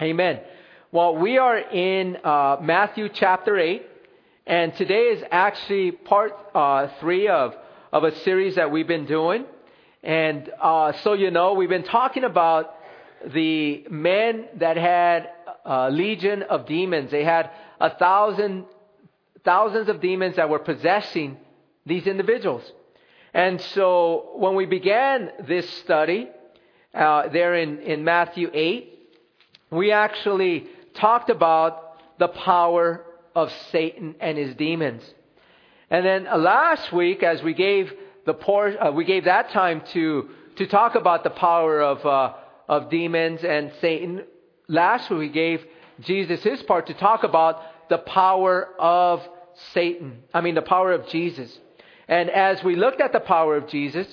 [0.00, 0.38] Amen.
[0.92, 3.84] Well, we are in uh, Matthew chapter 8,
[4.46, 7.56] and today is actually part uh, three of,
[7.92, 9.44] of a series that we've been doing.
[10.04, 12.76] And uh, so you know, we've been talking about
[13.26, 15.30] the men that had
[15.64, 17.10] a legion of demons.
[17.10, 18.66] They had a thousand,
[19.44, 21.38] thousands of demons that were possessing
[21.86, 22.62] these individuals.
[23.34, 26.28] And so when we began this study,
[26.94, 28.94] uh, there in, in Matthew 8,
[29.70, 33.04] we actually talked about the power
[33.34, 35.02] of Satan and his demons.
[35.90, 37.92] And then uh, last week, as we gave
[38.26, 42.34] the por- uh, we gave that time to to talk about the power of uh,
[42.68, 44.24] of demons and Satan.
[44.68, 45.64] Last week we gave
[46.00, 49.26] Jesus his part to talk about the power of
[49.72, 50.22] Satan.
[50.34, 51.58] I mean the power of Jesus.
[52.06, 54.06] And as we looked at the power of Jesus,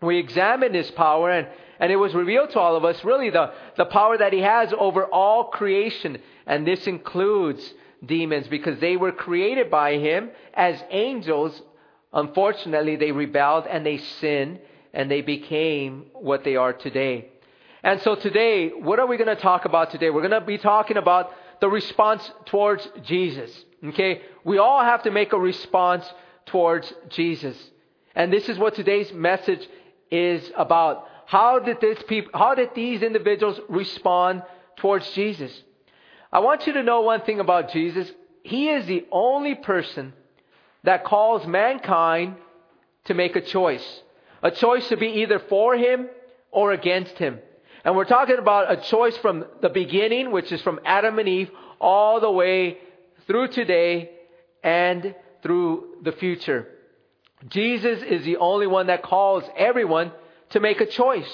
[0.00, 1.48] we examined his power and
[1.82, 4.72] and it was revealed to all of us really the, the power that he has
[4.78, 6.18] over all creation.
[6.46, 7.74] And this includes
[8.06, 11.60] demons because they were created by him as angels.
[12.12, 14.60] Unfortunately, they rebelled and they sinned
[14.94, 17.30] and they became what they are today.
[17.82, 20.10] And so today, what are we going to talk about today?
[20.10, 23.50] We're going to be talking about the response towards Jesus.
[23.84, 24.22] Okay?
[24.44, 26.04] We all have to make a response
[26.46, 27.56] towards Jesus.
[28.14, 29.66] And this is what today's message
[30.12, 31.08] is about.
[31.26, 34.42] How did, this people, how did these individuals respond
[34.76, 35.52] towards Jesus?
[36.32, 38.10] I want you to know one thing about Jesus.
[38.42, 40.12] He is the only person
[40.84, 42.36] that calls mankind
[43.04, 44.02] to make a choice.
[44.42, 46.08] A choice to be either for him
[46.50, 47.38] or against him.
[47.84, 51.50] And we're talking about a choice from the beginning, which is from Adam and Eve,
[51.80, 52.78] all the way
[53.26, 54.10] through today
[54.62, 56.68] and through the future.
[57.48, 60.12] Jesus is the only one that calls everyone
[60.52, 61.30] to make a choice.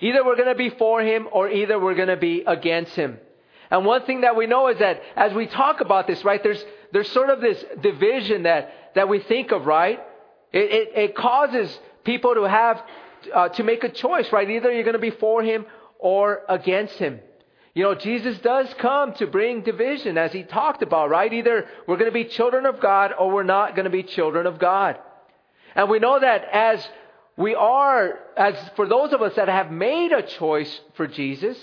[0.00, 3.18] Either we're going to be for him or either we're going to be against him.
[3.70, 6.62] And one thing that we know is that as we talk about this, right, there's,
[6.92, 9.98] there's sort of this division that, that we think of, right?
[10.52, 12.82] It, it, it causes people to have,
[13.34, 14.48] uh, to make a choice, right?
[14.50, 15.64] Either you're going to be for him
[15.98, 17.20] or against him.
[17.74, 21.32] You know, Jesus does come to bring division as he talked about, right?
[21.32, 24.46] Either we're going to be children of God or we're not going to be children
[24.46, 24.98] of God.
[25.74, 26.86] And we know that as
[27.36, 31.56] we are, as for those of us that have made a choice for Jesus,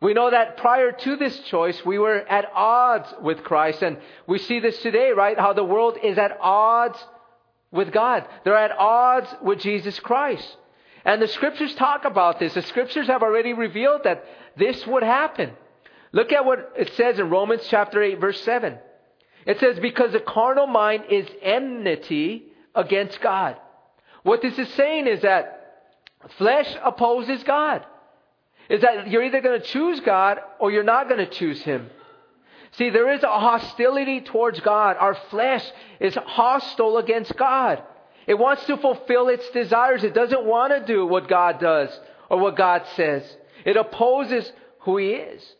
[0.00, 3.82] we know that prior to this choice, we were at odds with Christ.
[3.82, 5.38] And we see this today, right?
[5.38, 7.02] How the world is at odds
[7.72, 8.26] with God.
[8.44, 10.56] They're at odds with Jesus Christ.
[11.04, 12.54] And the scriptures talk about this.
[12.54, 14.24] The scriptures have already revealed that
[14.56, 15.52] this would happen.
[16.12, 18.78] Look at what it says in Romans chapter 8, verse 7.
[19.46, 22.44] It says, Because the carnal mind is enmity
[22.74, 23.56] against God.
[24.26, 25.92] What this is saying is that
[26.36, 27.86] flesh opposes God.
[28.68, 31.88] Is that you're either going to choose God or you're not going to choose Him.
[32.72, 34.96] See, there is a hostility towards God.
[34.98, 35.64] Our flesh
[36.00, 37.84] is hostile against God.
[38.26, 40.02] It wants to fulfill its desires.
[40.02, 41.96] It doesn't want to do what God does
[42.28, 43.22] or what God says.
[43.64, 44.50] It opposes
[44.80, 45.54] who He is.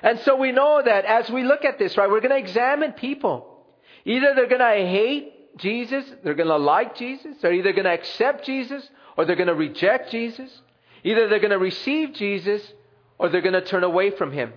[0.00, 2.92] And so we know that as we look at this, right, we're going to examine
[2.92, 3.64] people.
[4.04, 7.92] Either they're going to hate Jesus, they're going to like Jesus, they're either going to
[7.92, 10.50] accept Jesus or they're going to reject Jesus.
[11.02, 12.62] Either they're going to receive Jesus
[13.18, 14.52] or they're going to turn away from him.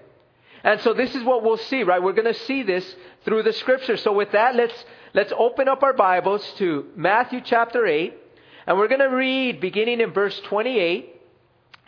[0.63, 2.01] And so this is what we'll see, right?
[2.01, 3.97] We're going to see this through the scripture.
[3.97, 8.13] So with that, let's let's open up our Bibles to Matthew chapter 8,
[8.67, 11.15] and we're going to read beginning in verse 28.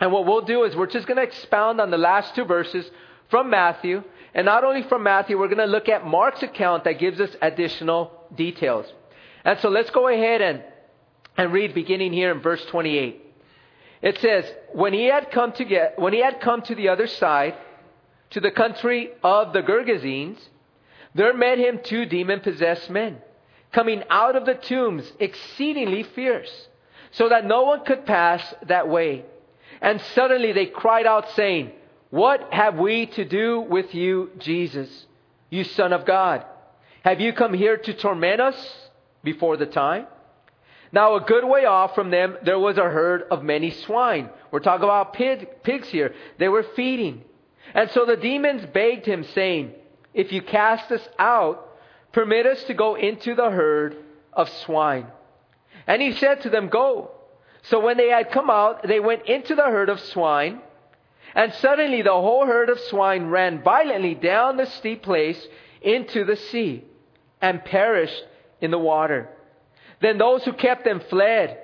[0.00, 2.90] And what we'll do is we're just going to expound on the last two verses
[3.28, 4.02] from Matthew,
[4.34, 7.30] and not only from Matthew, we're going to look at Mark's account that gives us
[7.42, 8.86] additional details.
[9.44, 10.62] And so let's go ahead and,
[11.36, 13.20] and read beginning here in verse 28.
[14.02, 17.06] It says, when he had come to get, when he had come to the other
[17.06, 17.54] side,
[18.30, 20.38] to the country of the Gergesenes,
[21.14, 23.18] there met him two demon possessed men,
[23.72, 26.68] coming out of the tombs, exceedingly fierce,
[27.12, 29.24] so that no one could pass that way.
[29.80, 31.72] And suddenly they cried out, saying,
[32.10, 35.06] What have we to do with you, Jesus,
[35.50, 36.44] you Son of God?
[37.04, 38.88] Have you come here to torment us?
[39.22, 40.06] Before the time.
[40.92, 44.28] Now, a good way off from them, there was a herd of many swine.
[44.50, 46.14] We're talking about pig, pigs here.
[46.38, 47.24] They were feeding.
[47.74, 49.72] And so the demons begged him, saying,
[50.12, 51.70] If you cast us out,
[52.12, 53.96] permit us to go into the herd
[54.34, 55.06] of swine.
[55.86, 57.12] And he said to them, Go.
[57.62, 60.60] So when they had come out, they went into the herd of swine.
[61.34, 65.46] And suddenly the whole herd of swine ran violently down the steep place
[65.80, 66.84] into the sea
[67.40, 68.22] and perished
[68.62, 69.28] in the water.
[70.00, 71.58] Then those who kept them fled.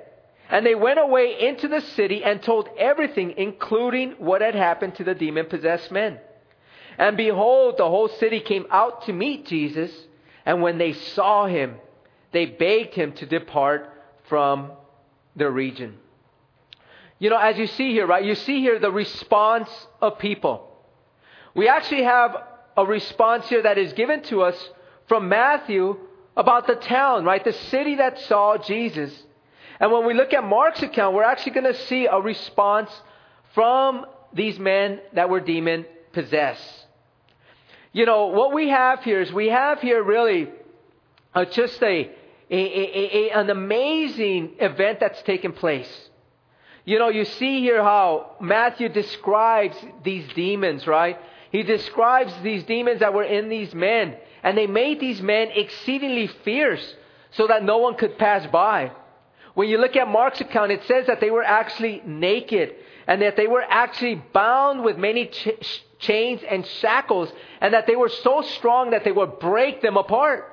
[0.51, 5.05] And they went away into the city and told everything, including what had happened to
[5.05, 6.19] the demon possessed men.
[6.99, 9.91] And behold, the whole city came out to meet Jesus.
[10.45, 11.77] And when they saw him,
[12.33, 13.91] they begged him to depart
[14.29, 14.73] from
[15.37, 15.99] their region.
[17.19, 19.69] You know, as you see here, right, you see here the response
[20.01, 20.65] of people.
[21.55, 22.37] We actually have
[22.77, 24.71] a response here that is given to us
[25.09, 25.99] from Matthew
[26.39, 27.45] about the town, right?
[27.45, 29.13] The city that saw Jesus.
[29.81, 32.91] And when we look at Mark's account, we're actually going to see a response
[33.55, 36.87] from these men that were demon possessed.
[37.93, 40.49] You know, what we have here is we have here really
[41.35, 42.11] uh, just a,
[42.51, 45.91] a, a, an amazing event that's taken place.
[46.85, 51.19] You know, you see here how Matthew describes these demons, right?
[51.51, 56.27] He describes these demons that were in these men, and they made these men exceedingly
[56.45, 56.95] fierce
[57.33, 58.93] so that no one could pass by.
[59.55, 62.75] When you look at Mark's account, it says that they were actually naked
[63.09, 67.97] and that they were actually bound with many ch- chains and shackles, and that they
[67.97, 70.53] were so strong that they would break them apart.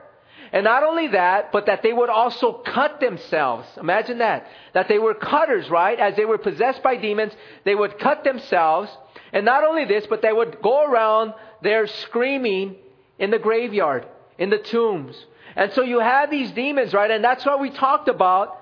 [0.51, 3.67] And not only that, but that they would also cut themselves.
[3.77, 4.47] Imagine that.
[4.73, 5.99] That they were cutters, right?
[5.99, 7.33] As they were possessed by demons,
[7.65, 8.89] they would cut themselves.
[9.33, 12.77] And not only this, but they would go around there screaming
[13.19, 14.05] in the graveyard,
[14.37, 15.15] in the tombs.
[15.55, 17.09] And so you have these demons, right?
[17.09, 18.57] And that's why we talked about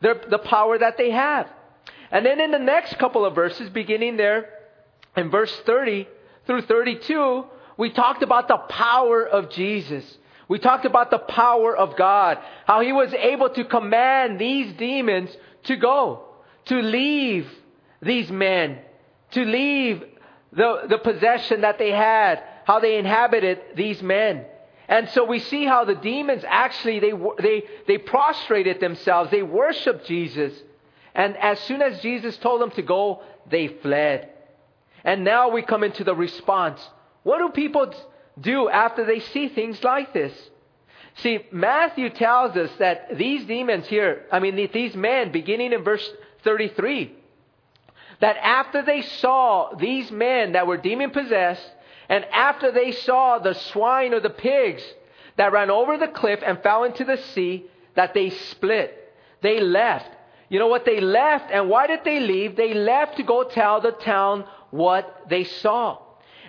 [0.00, 1.48] their, the power that they have.
[2.10, 4.50] And then in the next couple of verses, beginning there
[5.16, 6.08] in verse 30
[6.46, 7.44] through 32,
[7.76, 10.04] we talked about the power of Jesus.
[10.48, 15.30] We talked about the power of God, how He was able to command these demons
[15.64, 16.24] to go,
[16.66, 17.48] to leave
[18.02, 18.78] these men,
[19.32, 20.02] to leave
[20.52, 24.44] the, the possession that they had, how they inhabited these men.
[24.88, 29.30] And so we see how the demons actually, they, they, they prostrated themselves.
[29.30, 30.52] They worshiped Jesus.
[31.14, 34.30] And as soon as Jesus told them to go, they fled.
[35.04, 36.80] And now we come into the response.
[37.22, 37.94] What do people
[38.40, 40.32] do after they see things like this?
[41.16, 46.08] See, Matthew tells us that these demons here, I mean, these men, beginning in verse
[46.44, 47.14] 33,
[48.20, 51.64] that after they saw these men that were demon possessed,
[52.10, 54.82] and after they saw the swine or the pigs
[55.36, 59.14] that ran over the cliff and fell into the sea, that they split.
[59.42, 60.10] They left.
[60.48, 60.84] You know what?
[60.84, 61.52] They left.
[61.52, 62.56] And why did they leave?
[62.56, 65.98] They left to go tell the town what they saw.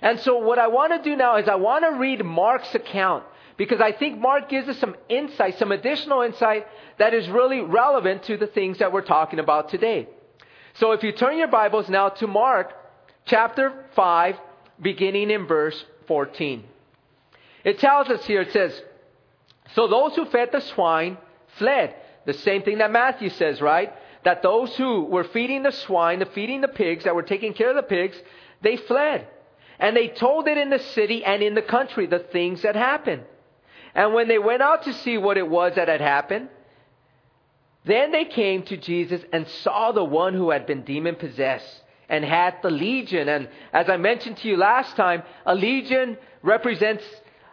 [0.01, 3.23] And so what I want to do now is I want to read Mark's account
[3.55, 6.65] because I think Mark gives us some insight, some additional insight
[6.97, 10.09] that is really relevant to the things that we're talking about today.
[10.73, 12.73] So if you turn your Bibles now to Mark
[13.25, 14.35] chapter 5,
[14.81, 16.63] beginning in verse 14.
[17.63, 18.81] It tells us here, it says,
[19.75, 21.17] So those who fed the swine
[21.57, 21.95] fled.
[22.25, 23.93] The same thing that Matthew says, right?
[24.23, 27.69] That those who were feeding the swine, the feeding the pigs, that were taking care
[27.69, 28.17] of the pigs,
[28.61, 29.27] they fled.
[29.79, 33.23] And they told it in the city and in the country, the things that happened.
[33.95, 36.49] And when they went out to see what it was that had happened,
[37.83, 41.80] then they came to Jesus and saw the one who had been demon possessed
[42.11, 43.29] and had the legion.
[43.29, 47.03] And as I mentioned to you last time, a legion represents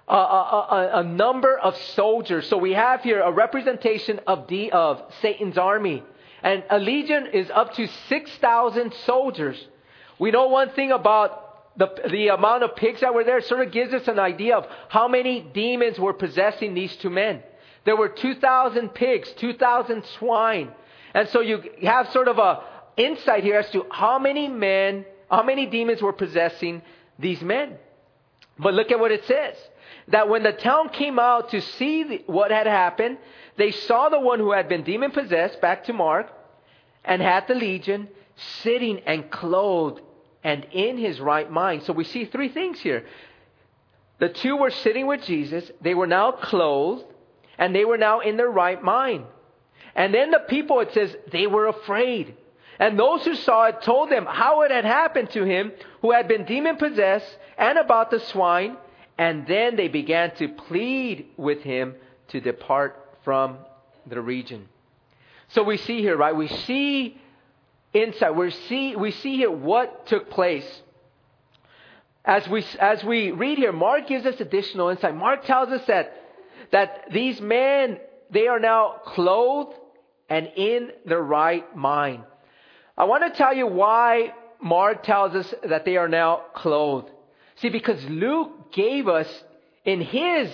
[0.08, 2.48] a, a, a, number of soldiers.
[2.48, 6.02] So we have here a representation of, the, of Satan's army.
[6.42, 9.64] And a legion is up to 6,000 soldiers.
[10.18, 13.40] We know one thing about the, the amount of pigs that were there.
[13.42, 17.42] Sort of gives us an idea of how many demons were possessing these two men.
[17.84, 20.72] There were 2,000 pigs, 2,000 swine.
[21.14, 22.62] And so you have sort of a
[22.98, 26.82] insight here as to how many men, how many demons were possessing
[27.18, 27.76] these men.
[28.58, 29.56] But look at what it says
[30.08, 33.18] that when the town came out to see what had happened,
[33.56, 36.32] they saw the one who had been demon possessed, back to Mark,
[37.04, 38.08] and had the legion
[38.62, 40.00] sitting and clothed
[40.42, 41.82] and in his right mind.
[41.82, 43.04] So we see three things here.
[44.18, 47.04] The two were sitting with Jesus, they were now clothed,
[47.58, 49.24] and they were now in their right mind.
[49.94, 52.34] And then the people, it says, they were afraid.
[52.78, 56.28] And those who saw it told them how it had happened to him who had
[56.28, 58.76] been demon possessed and about the swine
[59.18, 61.96] and then they began to plead with him
[62.28, 63.58] to depart from
[64.06, 64.68] the region.
[65.48, 66.36] So we see here, right?
[66.36, 67.20] We see
[67.92, 68.36] insight.
[68.36, 70.82] We see, we see here what took place.
[72.24, 75.16] As we, as we read here, Mark gives us additional insight.
[75.16, 76.14] Mark tells us that,
[76.70, 77.98] that these men,
[78.30, 79.74] they are now clothed
[80.28, 82.22] and in their right mind.
[82.98, 87.08] I want to tell you why Mark tells us that they are now clothed.
[87.56, 89.28] See, because Luke gave us
[89.84, 90.50] in his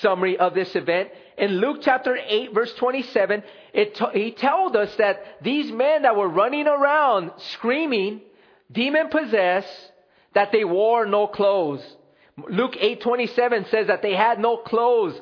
[0.00, 3.42] summary of this event, in Luke chapter 8, verse 27,
[3.72, 8.20] it t- he told us that these men that were running around screaming,
[8.70, 9.92] demon possessed,
[10.34, 11.82] that they wore no clothes.
[12.48, 15.20] Luke 8:27 says that they had no clothes,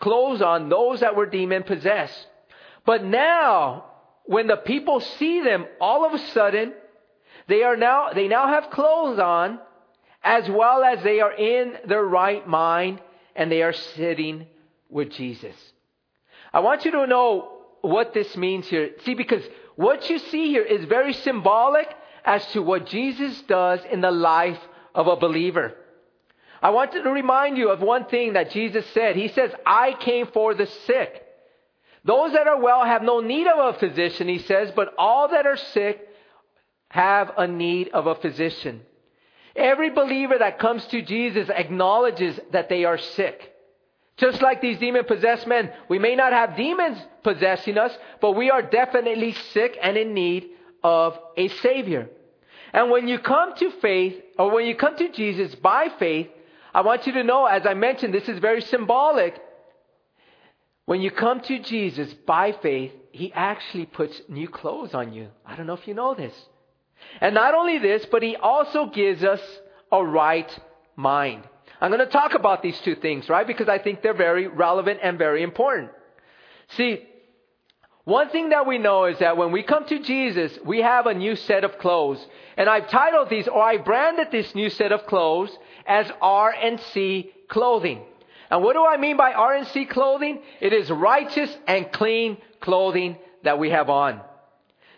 [0.00, 2.26] clothes on those that were demon possessed.
[2.84, 3.84] But now,
[4.28, 6.74] when the people see them, all of a sudden,
[7.46, 9.58] they are now they now have clothes on,
[10.22, 13.00] as well as they are in their right mind,
[13.34, 14.46] and they are sitting
[14.90, 15.56] with Jesus.
[16.52, 18.90] I want you to know what this means here.
[19.06, 19.42] See, because
[19.76, 21.88] what you see here is very symbolic
[22.22, 24.60] as to what Jesus does in the life
[24.94, 25.72] of a believer.
[26.60, 29.16] I want to remind you of one thing that Jesus said.
[29.16, 31.24] He says, I came for the sick.
[32.08, 35.46] Those that are well have no need of a physician, he says, but all that
[35.46, 36.08] are sick
[36.88, 38.80] have a need of a physician.
[39.54, 43.52] Every believer that comes to Jesus acknowledges that they are sick.
[44.16, 48.50] Just like these demon possessed men, we may not have demons possessing us, but we
[48.50, 50.46] are definitely sick and in need
[50.82, 52.08] of a Savior.
[52.72, 56.28] And when you come to faith, or when you come to Jesus by faith,
[56.72, 59.38] I want you to know, as I mentioned, this is very symbolic.
[60.88, 65.28] When you come to Jesus by faith, He actually puts new clothes on you.
[65.44, 66.32] I don't know if you know this.
[67.20, 69.42] And not only this, but He also gives us
[69.92, 70.50] a right
[70.96, 71.42] mind.
[71.78, 73.46] I'm going to talk about these two things, right?
[73.46, 75.90] Because I think they're very relevant and very important.
[76.68, 77.06] See,
[78.04, 81.12] one thing that we know is that when we come to Jesus, we have a
[81.12, 82.26] new set of clothes.
[82.56, 85.50] And I've titled these, or I branded this new set of clothes
[85.86, 88.06] as R&C clothing.
[88.50, 90.40] And what do I mean by R&C clothing?
[90.60, 94.20] It is righteous and clean clothing that we have on.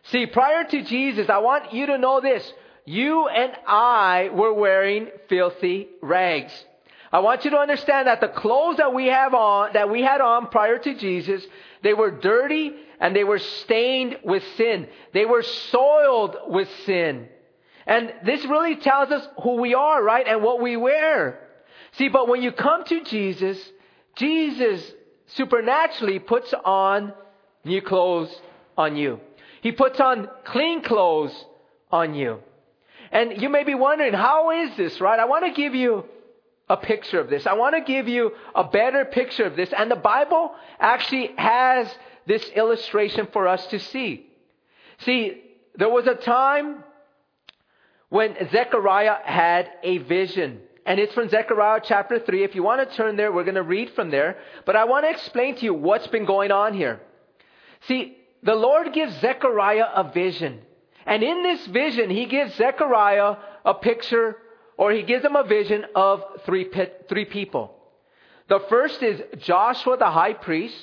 [0.04, 2.52] See, prior to Jesus, I want you to know this.
[2.85, 6.52] You and I were wearing filthy rags.
[7.12, 10.21] I want you to understand that the clothes that we have on, that we had
[10.21, 11.45] on prior to Jesus,
[11.83, 14.87] they were dirty and they were stained with sin.
[15.12, 17.28] They were soiled with sin.
[17.87, 20.26] And this really tells us who we are, right?
[20.26, 21.49] And what we wear.
[21.93, 23.59] See, but when you come to Jesus,
[24.17, 24.93] Jesus
[25.27, 27.13] supernaturally puts on
[27.65, 28.35] new clothes
[28.77, 29.21] on you.
[29.63, 31.33] He puts on clean clothes
[31.91, 32.41] on you.
[33.13, 35.19] And you may be wondering, how is this, right?
[35.19, 36.05] I want to give you
[36.69, 37.47] a picture of this.
[37.47, 39.73] I want to give you a better picture of this.
[39.77, 41.93] And the Bible actually has
[42.27, 44.27] this illustration for us to see.
[44.99, 45.43] See,
[45.75, 46.85] there was a time
[48.09, 50.61] when Zechariah had a vision.
[50.87, 52.43] And it's from Zechariah chapter 3.
[52.43, 54.39] If you want to turn there, we're going to read from there.
[54.65, 57.01] But I want to explain to you what's been going on here.
[57.87, 60.61] See, the Lord gives Zechariah a vision.
[61.07, 64.37] And in this vision, he gives Zechariah a picture
[64.77, 66.71] or he gives him a vision of three,
[67.09, 67.77] three people.
[68.49, 70.75] The first is Joshua the high priest.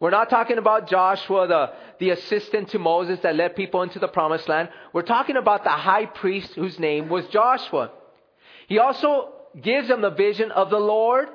[0.00, 4.08] We're not talking about Joshua, the, the assistant to Moses that led people into the
[4.08, 4.68] promised land.
[4.92, 7.92] We're talking about the high priest whose name was Joshua.
[8.66, 11.28] He also gives them the vision of the Lord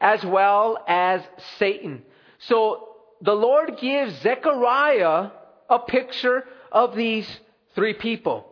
[0.00, 1.22] as well as
[1.58, 2.02] Satan.
[2.38, 2.88] So
[3.20, 5.30] the Lord gives Zechariah
[5.68, 7.28] a picture of these
[7.74, 8.46] three people.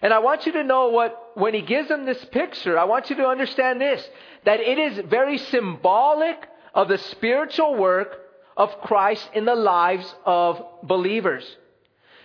[0.00, 3.08] And I want you to know what, when he gives them this picture, I want
[3.10, 4.06] you to understand this,
[4.44, 6.36] that it is very symbolic
[6.74, 8.18] of the spiritual work
[8.56, 11.44] of Christ in the lives of believers.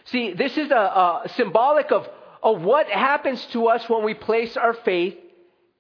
[0.06, 0.76] See, this is a,
[1.26, 2.08] a symbolic of,
[2.42, 5.16] of what happens to us when we place our faith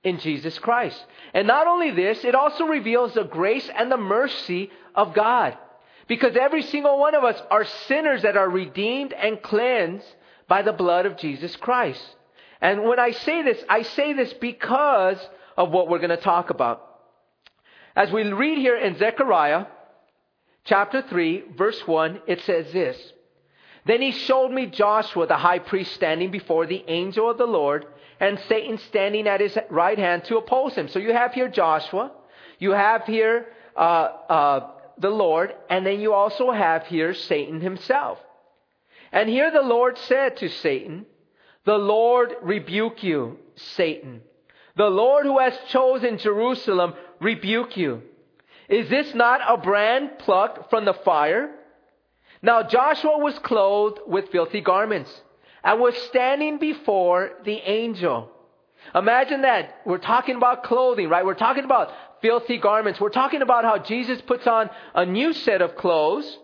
[0.08, 1.04] in Jesus Christ.
[1.34, 5.58] And not only this, it also reveals the grace and the mercy of God.
[6.08, 10.06] Because every single one of us are sinners that are redeemed and cleansed
[10.48, 12.02] by the blood of Jesus Christ.
[12.62, 15.20] And when I say this, I say this because
[15.58, 16.84] of what we're going to talk about.
[17.96, 19.66] As we read here in Zechariah
[20.64, 22.98] chapter 3, verse 1, it says this
[23.86, 27.86] Then he showed me Joshua the high priest standing before the angel of the Lord,
[28.20, 30.88] and Satan standing at his right hand to oppose him.
[30.88, 32.12] So you have here Joshua,
[32.60, 38.18] you have here uh, uh, the Lord, and then you also have here Satan himself.
[39.12, 41.06] And here the Lord said to Satan,
[41.66, 44.22] The Lord rebuke you, Satan.
[44.76, 48.02] The Lord who has chosen Jerusalem rebuke you.
[48.70, 51.52] Is this not a brand plucked from the fire?
[52.42, 55.10] Now Joshua was clothed with filthy garments
[55.64, 58.32] and was standing before the angel.
[58.96, 59.82] Imagine that.
[59.86, 61.26] We're talking about clothing, right?
[61.26, 63.00] We're talking about filthy garments.
[63.00, 66.38] We're talking about how Jesus puts on a new set of clothes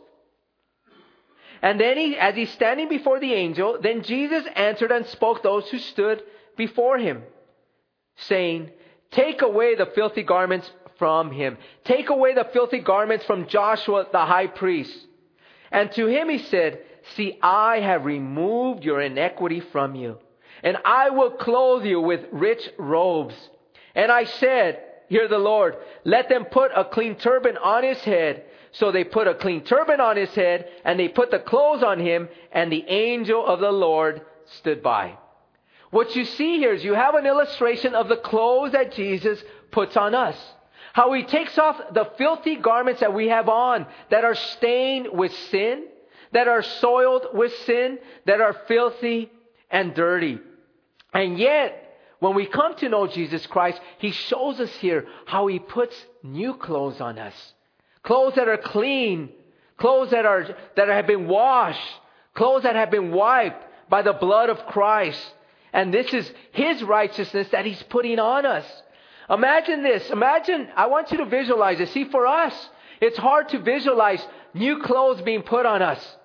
[1.64, 5.68] and then he, as he's standing before the angel, then Jesus answered and spoke those
[5.70, 6.22] who stood
[6.58, 7.24] before him,
[8.18, 8.70] saying,
[9.12, 11.58] Take away the filthy garments from him.
[11.86, 14.94] Take away the filthy garments from Joshua the high priest.
[15.72, 16.82] And to him he said,
[17.16, 20.18] See, I have removed your iniquity from you,
[20.64, 23.36] and I will clothe you with rich robes,
[23.96, 24.80] And I said,
[25.10, 28.46] Hear the Lord, let them put a clean turban on his head.
[28.72, 32.00] So they put a clean turban on his head, and they put the clothes on
[32.00, 35.18] him, and the angel of the Lord stood by.
[35.92, 39.96] What you see here is you have an illustration of the clothes that Jesus puts
[39.96, 40.36] on us.
[40.94, 45.32] How he takes off the filthy garments that we have on that are stained with
[45.52, 45.86] sin,
[46.34, 49.32] that are soiled with sin, that are filthy
[49.72, 50.40] and dirty.
[51.14, 51.80] And yet,
[52.20, 56.56] when we come to know Jesus Christ, He shows us here how He puts new
[56.56, 57.34] clothes on us.
[58.04, 59.30] Clothes that are clean,
[59.78, 61.80] clothes that are, that have been washed,
[62.34, 65.22] clothes that have been wiped by the blood of Christ.
[65.72, 68.66] And this is His righteousness that He's putting on us.
[69.30, 70.10] Imagine this.
[70.10, 71.90] Imagine, I want you to visualize it.
[71.90, 72.70] See, for us,
[73.02, 76.18] it's hard to visualize new clothes being put on us.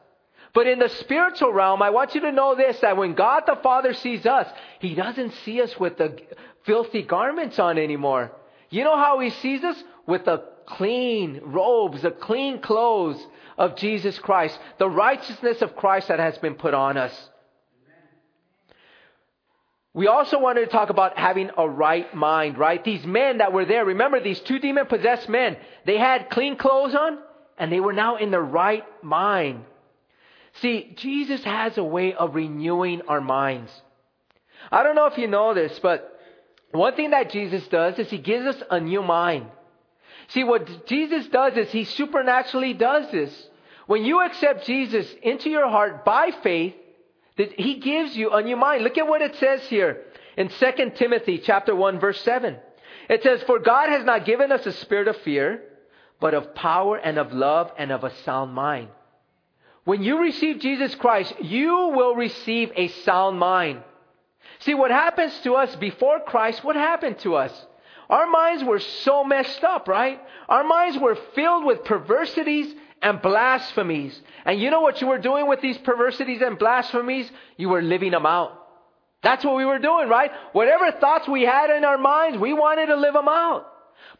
[0.58, 3.54] But in the spiritual realm, I want you to know this that when God the
[3.62, 4.48] Father sees us,
[4.80, 6.20] He doesn't see us with the
[6.64, 8.32] filthy garments on anymore.
[8.68, 9.80] You know how He sees us?
[10.04, 13.24] With the clean robes, the clean clothes
[13.56, 17.14] of Jesus Christ, the righteousness of Christ that has been put on us.
[19.94, 22.82] We also wanted to talk about having a right mind, right?
[22.82, 26.96] These men that were there, remember these two demon possessed men, they had clean clothes
[26.96, 27.20] on
[27.58, 29.64] and they were now in the right mind.
[30.60, 33.70] See, Jesus has a way of renewing our minds.
[34.72, 36.18] I don't know if you know this, but
[36.72, 39.46] one thing that Jesus does is he gives us a new mind.
[40.28, 43.48] See, what Jesus does is he supernaturally does this.
[43.86, 46.74] When you accept Jesus into your heart by faith,
[47.38, 48.82] that he gives you a new mind.
[48.82, 50.02] Look at what it says here
[50.36, 52.56] in 2 Timothy chapter 1 verse 7.
[53.08, 55.62] It says, For God has not given us a spirit of fear,
[56.20, 58.88] but of power and of love and of a sound mind.
[59.88, 63.80] When you receive Jesus Christ, you will receive a sound mind.
[64.58, 67.66] See, what happens to us before Christ, what happened to us?
[68.10, 70.20] Our minds were so messed up, right?
[70.46, 72.70] Our minds were filled with perversities
[73.00, 74.20] and blasphemies.
[74.44, 77.32] And you know what you were doing with these perversities and blasphemies?
[77.56, 78.52] You were living them out.
[79.22, 80.30] That's what we were doing, right?
[80.52, 83.66] Whatever thoughts we had in our minds, we wanted to live them out.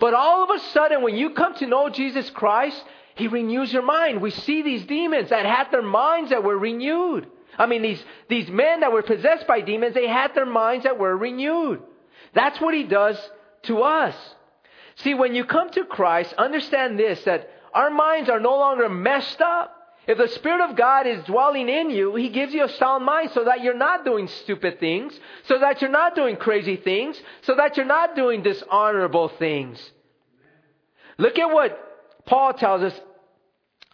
[0.00, 2.82] But all of a sudden, when you come to know Jesus Christ,
[3.18, 4.22] he renews your mind.
[4.22, 7.26] We see these demons that had their minds that were renewed.
[7.58, 10.98] I mean, these, these men that were possessed by demons, they had their minds that
[10.98, 11.82] were renewed.
[12.32, 13.18] That's what he does
[13.62, 14.14] to us.
[14.96, 19.40] See, when you come to Christ, understand this, that our minds are no longer messed
[19.40, 19.74] up.
[20.06, 23.30] If the Spirit of God is dwelling in you, He gives you a sound mind
[23.32, 27.56] so that you're not doing stupid things, so that you're not doing crazy things, so
[27.56, 29.78] that you're not doing dishonorable things.
[31.18, 33.00] Look at what Paul tells us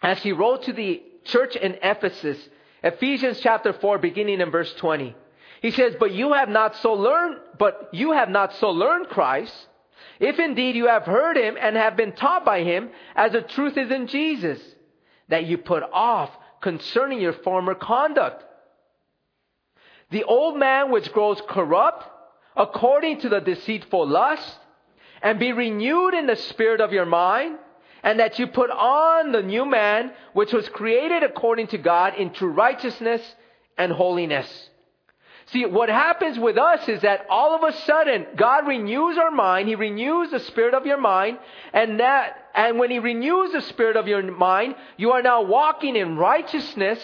[0.05, 2.37] as he wrote to the church in Ephesus,
[2.83, 5.15] Ephesians chapter 4, beginning in verse 20.
[5.63, 9.51] He says, But you have not so learned, but you have not so learned Christ,
[10.19, 13.77] if indeed you have heard him and have been taught by him, as the truth
[13.77, 14.61] is in Jesus,
[15.29, 16.29] that you put off
[16.61, 18.43] concerning your former conduct.
[20.11, 22.05] The old man which grows corrupt
[22.55, 24.59] according to the deceitful lust,
[25.23, 27.57] and be renewed in the spirit of your mind,
[28.05, 32.31] and that you put on the new man, which was created according to God in
[32.31, 33.21] true righteousness
[33.79, 34.69] and holiness.
[35.47, 39.67] See, what happens with us is that all of a sudden, God renews our mind,
[39.67, 41.39] He renews the spirit of your mind,
[41.73, 45.95] and that, and when He renews the spirit of your mind, you are now walking
[45.95, 46.99] in righteousness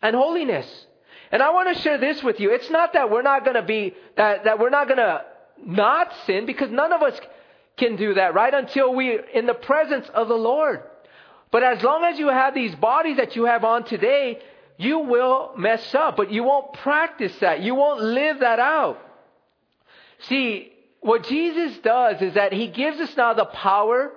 [0.00, 0.66] and holiness.
[1.30, 2.54] And I want to share this with you.
[2.54, 5.24] It's not that we're not going to be, that, that we're not going to
[5.62, 7.18] not sin, because none of us
[7.76, 8.52] can do that, right?
[8.52, 10.82] Until we're in the presence of the Lord.
[11.50, 14.40] But as long as you have these bodies that you have on today,
[14.78, 17.60] you will mess up, but you won't practice that.
[17.60, 18.98] You won't live that out.
[20.20, 24.12] See, what Jesus does is that He gives us now the power,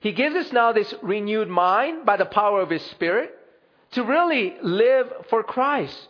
[0.00, 3.34] He gives us now this renewed mind by the power of His Spirit
[3.92, 6.08] to really live for Christ.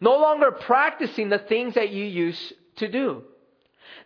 [0.00, 3.22] No longer practicing the things that you used to do.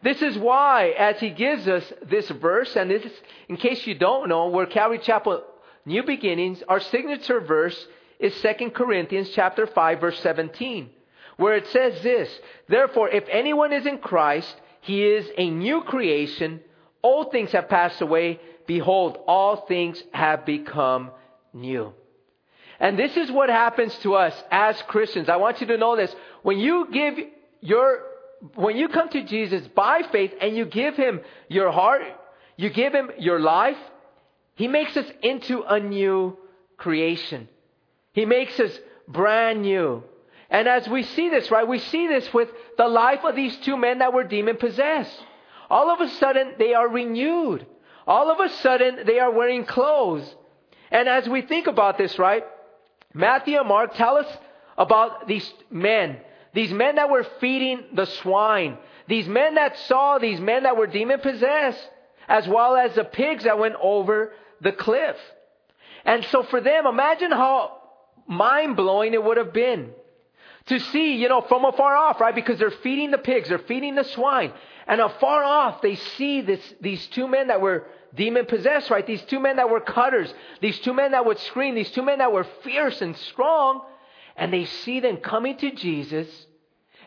[0.03, 3.13] This is why, as he gives us this verse, and this is,
[3.49, 5.43] in case you don't know, we're Calvary Chapel
[5.85, 7.87] New Beginnings, our signature verse
[8.19, 10.91] is 2 Corinthians chapter 5 verse 17,
[11.37, 12.31] where it says this,
[12.69, 16.61] Therefore, if anyone is in Christ, he is a new creation.
[17.03, 18.41] Old things have passed away.
[18.67, 21.11] Behold, all things have become
[21.53, 21.93] new.
[22.79, 25.29] And this is what happens to us as Christians.
[25.29, 26.15] I want you to know this.
[26.43, 27.19] When you give
[27.61, 28.03] your
[28.55, 32.03] when you come to Jesus by faith and you give him your heart,
[32.57, 33.77] you give him your life,
[34.55, 36.37] he makes us into a new
[36.77, 37.49] creation.
[38.13, 38.73] He makes us
[39.07, 40.03] brand new.
[40.51, 43.77] And as we see this, right, we see this with the life of these two
[43.77, 45.17] men that were demon possessed.
[45.71, 47.67] all of a sudden they are renewed.
[48.07, 50.35] All of a sudden they are wearing clothes.
[50.91, 52.45] And as we think about this, right?
[53.15, 54.27] Matthew and Mark tell us
[54.77, 56.19] about these men.
[56.53, 58.79] These men that were feeding the swine.
[59.09, 61.89] These men that saw these men that were demon possessed.
[62.29, 65.17] As well as the pigs that went over the cliff.
[66.05, 67.79] And so for them, imagine how
[68.27, 69.91] mind blowing it would have been
[70.67, 72.35] to see, you know, from afar off, right?
[72.35, 74.53] Because they're feeding the pigs, they're feeding the swine.
[74.87, 79.07] And afar off, they see this, these two men that were demon possessed, right?
[79.07, 82.19] These two men that were cutters, these two men that would scream, these two men
[82.19, 83.83] that were fierce and strong.
[84.37, 86.29] And they see them coming to Jesus.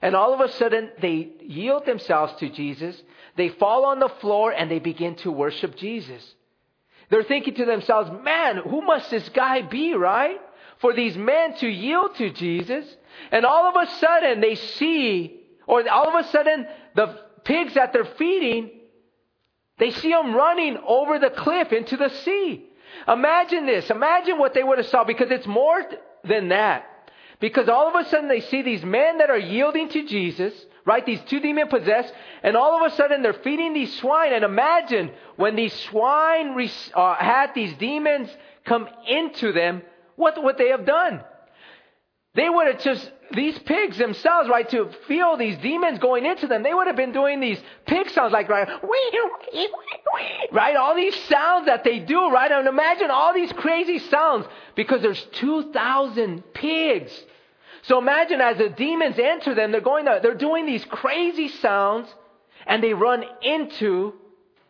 [0.01, 3.01] And all of a sudden, they yield themselves to Jesus.
[3.37, 6.35] They fall on the floor and they begin to worship Jesus.
[7.09, 10.39] They're thinking to themselves, man, who must this guy be, right?
[10.79, 12.85] For these men to yield to Jesus.
[13.31, 17.93] And all of a sudden they see, or all of a sudden the pigs that
[17.93, 18.71] they're feeding,
[19.79, 22.65] they see them running over the cliff into the sea.
[23.07, 23.89] Imagine this.
[23.89, 25.81] Imagine what they would have saw because it's more
[26.23, 26.85] than that.
[27.43, 30.53] Because all of a sudden they see these men that are yielding to Jesus,
[30.85, 31.05] right?
[31.05, 34.31] These two demon possessed, and all of a sudden they're feeding these swine.
[34.31, 36.57] And imagine when these swine
[36.93, 38.29] uh, had these demons
[38.63, 39.81] come into them,
[40.15, 41.21] what would they have done?
[42.33, 46.63] They would have just, these pigs themselves, right, to feel these demons going into them,
[46.63, 48.69] they would have been doing these pig sounds like, right,
[50.53, 55.01] right, all these sounds that they do, right, and imagine all these crazy sounds because
[55.01, 57.11] there's 2,000 pigs.
[57.83, 62.13] So imagine as the demons enter them, they're going to, they're doing these crazy sounds
[62.65, 64.13] and they run into,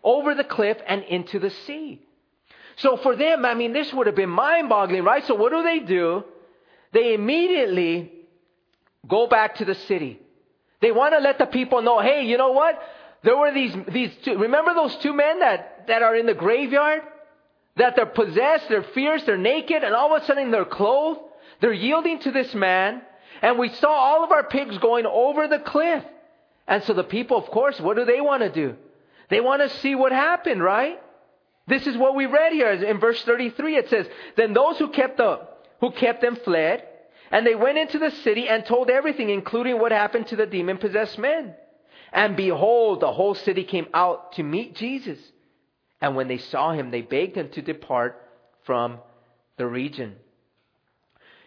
[0.03, 2.01] over the cliff and into the sea.
[2.75, 5.25] So for them, I mean, this would have been mind boggling, right?
[5.25, 6.25] So what do they do?
[6.93, 8.11] they immediately
[9.07, 10.19] go back to the city.
[10.79, 12.79] They want to let the people know, hey, you know what?
[13.23, 17.01] There were these, these two, remember those two men that, that are in the graveyard?
[17.77, 21.21] That they're possessed, they're fierce, they're naked, and all of a sudden they're clothed.
[21.63, 23.01] They're yielding to this man.
[23.41, 26.03] And we saw all of our pigs going over the cliff.
[26.67, 28.75] And so the people, of course, what do they want to do?
[29.29, 30.99] They want to see what happened, right?
[31.65, 33.77] This is what we read here in verse 33.
[33.77, 35.39] It says, Then those who kept the
[35.79, 36.83] who kept them fled,
[37.31, 40.79] and they went into the city and told everything, including what happened to the demon
[40.79, 41.55] possessed men.
[42.11, 45.19] And behold, the whole city came out to meet Jesus.
[46.01, 48.21] And when they saw him, they begged him to depart
[48.65, 48.99] from
[49.55, 50.17] the region.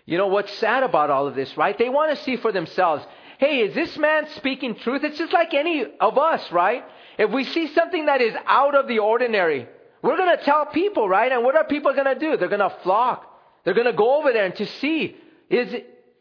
[0.06, 1.76] You know what's sad about all of this, right?
[1.76, 3.04] They want to see for themselves.
[3.38, 5.02] Hey, is this man speaking truth?
[5.04, 6.84] It's just like any of us, right?
[7.18, 9.68] If we see something that is out of the ordinary,
[10.02, 11.32] we're going to tell people, right?
[11.32, 12.36] And what are people going to do?
[12.36, 13.26] They're going to flock.
[13.64, 15.16] They're going to go over there and to see,
[15.50, 15.74] is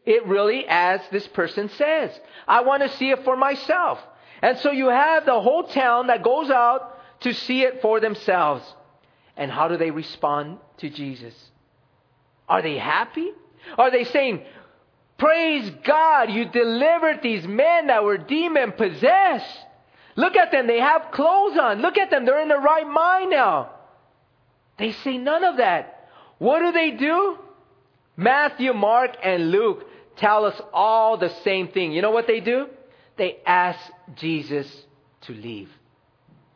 [0.04, 2.10] it really as this person says?
[2.48, 4.00] I want to see it for myself.
[4.42, 8.64] And so you have the whole town that goes out to see it for themselves.
[9.36, 11.34] And how do they respond to Jesus?
[12.48, 13.30] Are they happy?
[13.78, 14.42] Are they saying,
[15.18, 19.58] Praise God, you delivered these men that were demon possessed.
[20.14, 21.80] Look at them, they have clothes on.
[21.80, 23.70] Look at them, they're in their right mind now.
[24.78, 26.08] They say none of that.
[26.38, 27.38] What do they do?
[28.16, 31.92] Matthew, Mark, and Luke tell us all the same thing.
[31.92, 32.66] You know what they do?
[33.16, 33.78] They ask
[34.16, 34.70] Jesus
[35.22, 35.70] to leave.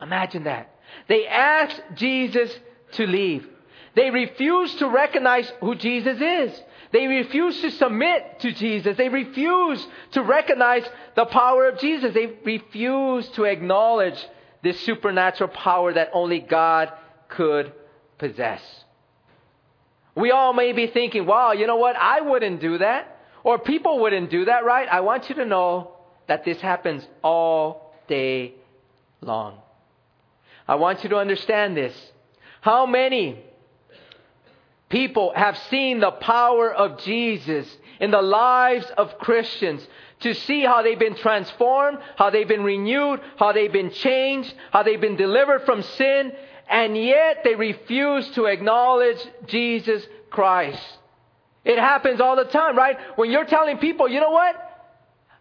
[0.00, 0.74] Imagine that.
[1.08, 2.50] They ask Jesus
[2.92, 3.46] to leave.
[3.94, 6.62] They refuse to recognize who Jesus is.
[6.92, 8.96] They refuse to submit to Jesus.
[8.96, 12.12] They refuse to recognize the power of Jesus.
[12.14, 14.18] They refuse to acknowledge
[14.62, 16.92] this supernatural power that only God
[17.28, 17.72] could
[18.18, 18.60] possess.
[20.14, 21.96] We all may be thinking, wow, you know what?
[21.96, 23.18] I wouldn't do that.
[23.44, 24.88] Or people wouldn't do that, right?
[24.90, 25.92] I want you to know
[26.26, 28.54] that this happens all day
[29.20, 29.58] long.
[30.66, 31.94] I want you to understand this.
[32.60, 33.42] How many
[34.90, 37.66] people have seen the power of Jesus
[37.98, 39.86] in the lives of Christians
[40.20, 44.82] to see how they've been transformed, how they've been renewed, how they've been changed, how
[44.82, 46.32] they've been delivered from sin,
[46.68, 50.82] and yet they refuse to acknowledge Jesus Christ.
[51.64, 52.96] It happens all the time, right?
[53.16, 54.69] When you're telling people, you know what?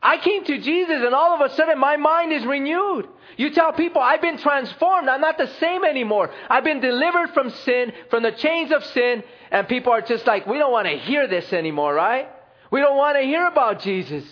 [0.02, 3.08] I came to Jesus and all of a sudden my mind is renewed.
[3.36, 5.10] You tell people, I've been transformed.
[5.10, 6.32] I'm not the same anymore.
[6.50, 9.24] I've been delivered from sin, from the chains of sin.
[9.52, 12.30] And people are just like, we don't want to hear this anymore, right?
[12.72, 14.24] We don't want to hear about Jesus.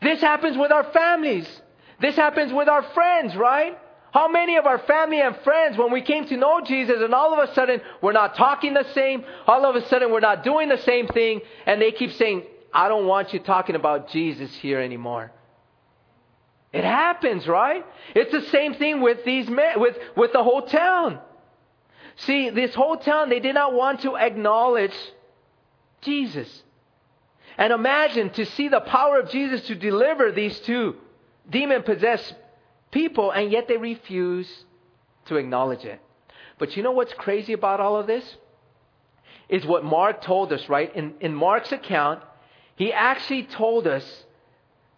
[0.00, 1.48] This happens with our families.
[2.00, 3.78] This happens with our friends, right?
[4.12, 7.32] How many of our family and friends, when we came to know Jesus and all
[7.38, 10.68] of a sudden we're not talking the same, all of a sudden we're not doing
[10.68, 14.80] the same thing, and they keep saying, I don't want you talking about Jesus here
[14.80, 15.30] anymore.
[16.72, 17.86] It happens, right?
[18.16, 21.20] It's the same thing with these men, with, with the whole town.
[22.16, 24.94] See, this whole town, they did not want to acknowledge
[26.02, 26.64] Jesus.
[27.56, 30.96] And imagine to see the power of Jesus to deliver these two
[31.48, 32.34] demon possessed
[32.90, 34.48] people, and yet they refuse
[35.26, 36.00] to acknowledge it.
[36.58, 38.36] But you know what's crazy about all of this?
[39.48, 40.94] Is what Mark told us, right?
[40.96, 42.22] In, in Mark's account,
[42.76, 44.04] he actually told us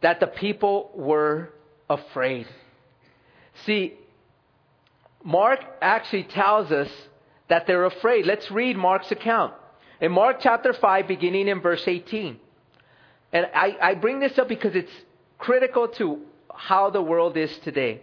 [0.01, 1.53] that the people were
[1.89, 2.47] afraid.
[3.65, 3.95] See,
[5.25, 6.89] Mark actually tells us
[7.49, 8.27] that they're afraid.
[8.27, 9.55] Let's read Mark's account.
[10.01, 12.39] In Mark chapter 5, beginning in verse 18.
[13.33, 14.93] And I, I bring this up because it's
[15.39, 16.21] critical to
[16.55, 18.01] how the world is today.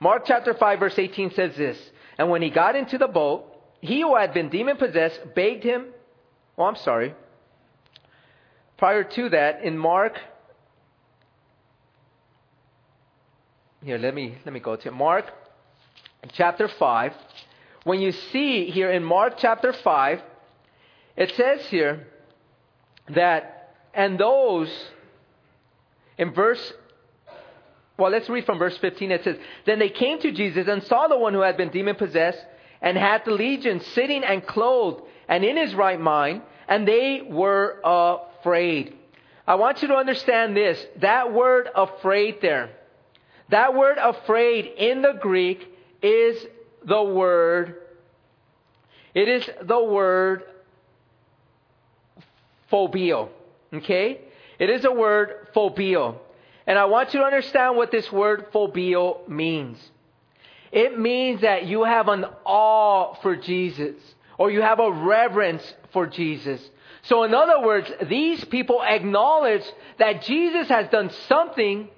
[0.00, 1.78] Mark chapter 5, verse 18 says this
[2.18, 3.46] And when he got into the boat,
[3.80, 5.86] he who had been demon possessed begged him.
[6.56, 7.14] Oh, I'm sorry.
[8.84, 10.20] Prior to that, in Mark,
[13.82, 15.24] here, let me, let me go to Mark
[16.34, 17.14] chapter 5.
[17.84, 20.20] When you see here in Mark chapter 5,
[21.16, 22.08] it says here
[23.08, 24.70] that, and those,
[26.18, 26.74] in verse,
[27.96, 29.12] well, let's read from verse 15.
[29.12, 31.96] It says, Then they came to Jesus and saw the one who had been demon
[31.96, 32.44] possessed
[32.82, 37.80] and had the legion sitting and clothed and in his right mind, and they were
[38.44, 38.94] afraid.
[39.46, 40.78] I want you to understand this.
[41.00, 42.70] That word afraid there,
[43.48, 45.66] that word afraid in the Greek
[46.02, 46.46] is
[46.84, 47.76] the word,
[49.14, 50.42] it is the word
[52.70, 53.30] phobeo.
[53.72, 54.20] Okay?
[54.58, 56.16] It is a word phobeo.
[56.66, 59.78] And I want you to understand what this word phobeo means.
[60.70, 63.94] It means that you have an awe for Jesus
[64.36, 66.60] or you have a reverence for Jesus.
[67.04, 69.64] So, in other words, these people acknowledge
[69.98, 71.88] that Jesus has done something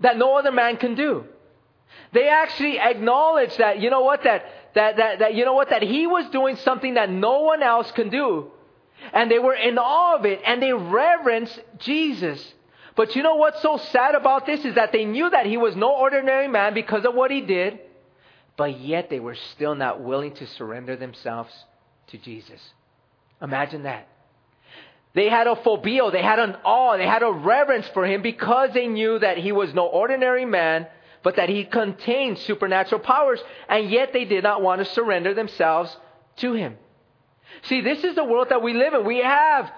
[0.00, 1.24] that no other man can do.
[2.12, 4.44] They actually acknowledge that, you know what, that,
[4.74, 7.90] that, that, that, you know what, that he was doing something that no one else
[7.92, 8.50] can do.
[9.12, 12.54] And they were in awe of it and they reverenced Jesus.
[12.94, 15.76] But you know what's so sad about this is that they knew that he was
[15.76, 17.78] no ordinary man because of what he did,
[18.56, 21.52] but yet they were still not willing to surrender themselves
[22.08, 22.60] to Jesus.
[23.42, 24.08] Imagine that.
[25.16, 28.74] They had a phobia, they had an awe, they had a reverence for him because
[28.74, 30.86] they knew that he was no ordinary man,
[31.22, 35.96] but that he contained supernatural powers, and yet they did not want to surrender themselves
[36.36, 36.76] to him.
[37.62, 39.06] See, this is the world that we live in.
[39.06, 39.72] We have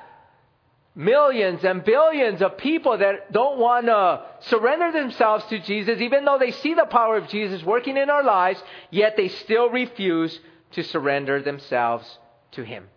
[0.97, 6.41] millions and billions of people that don't want to surrender themselves to Jesus, even though
[6.41, 10.37] they see the power of Jesus working in our lives, yet they still refuse
[10.73, 12.19] to surrender themselves
[12.51, 12.89] to Him.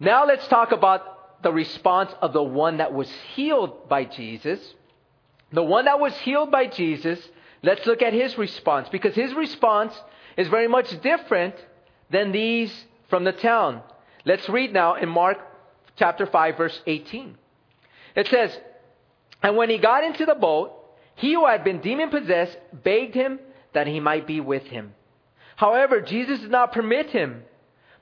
[0.00, 4.58] Now let's talk about the response of the one that was healed by Jesus.
[5.52, 7.18] The one that was healed by Jesus,
[7.62, 9.92] let's look at his response because his response
[10.36, 11.54] is very much different
[12.10, 12.72] than these
[13.08, 13.82] from the town.
[14.24, 15.38] Let's read now in Mark
[15.96, 17.36] chapter 5 verse 18.
[18.16, 18.58] It says,
[19.42, 20.72] And when he got into the boat,
[21.14, 23.38] he who had been demon possessed begged him
[23.74, 24.94] that he might be with him.
[25.56, 27.42] However, Jesus did not permit him,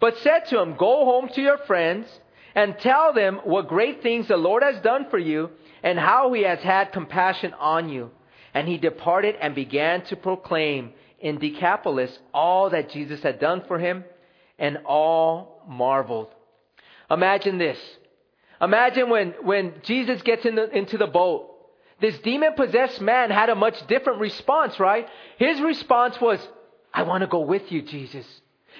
[0.00, 2.06] but said to him, Go home to your friends
[2.54, 5.50] and tell them what great things the Lord has done for you
[5.82, 8.10] and how he has had compassion on you.
[8.54, 13.78] And he departed and began to proclaim in Decapolis all that Jesus had done for
[13.78, 14.04] him
[14.58, 16.28] and all marveled.
[17.10, 17.78] Imagine this.
[18.60, 21.54] Imagine when, when Jesus gets in the, into the boat.
[22.00, 25.08] This demon possessed man had a much different response, right?
[25.36, 26.40] His response was,
[26.92, 28.26] I want to go with you, Jesus.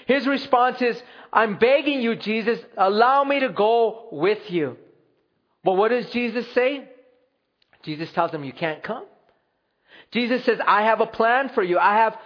[0.06, 1.00] His response is,
[1.32, 4.76] I'm begging you, Jesus, allow me to go with you.
[5.64, 6.88] But what does Jesus say?
[7.82, 9.04] Jesus tells him, You can't come.
[10.10, 11.78] Jesus says, I have a plan for you.
[11.78, 12.16] I have,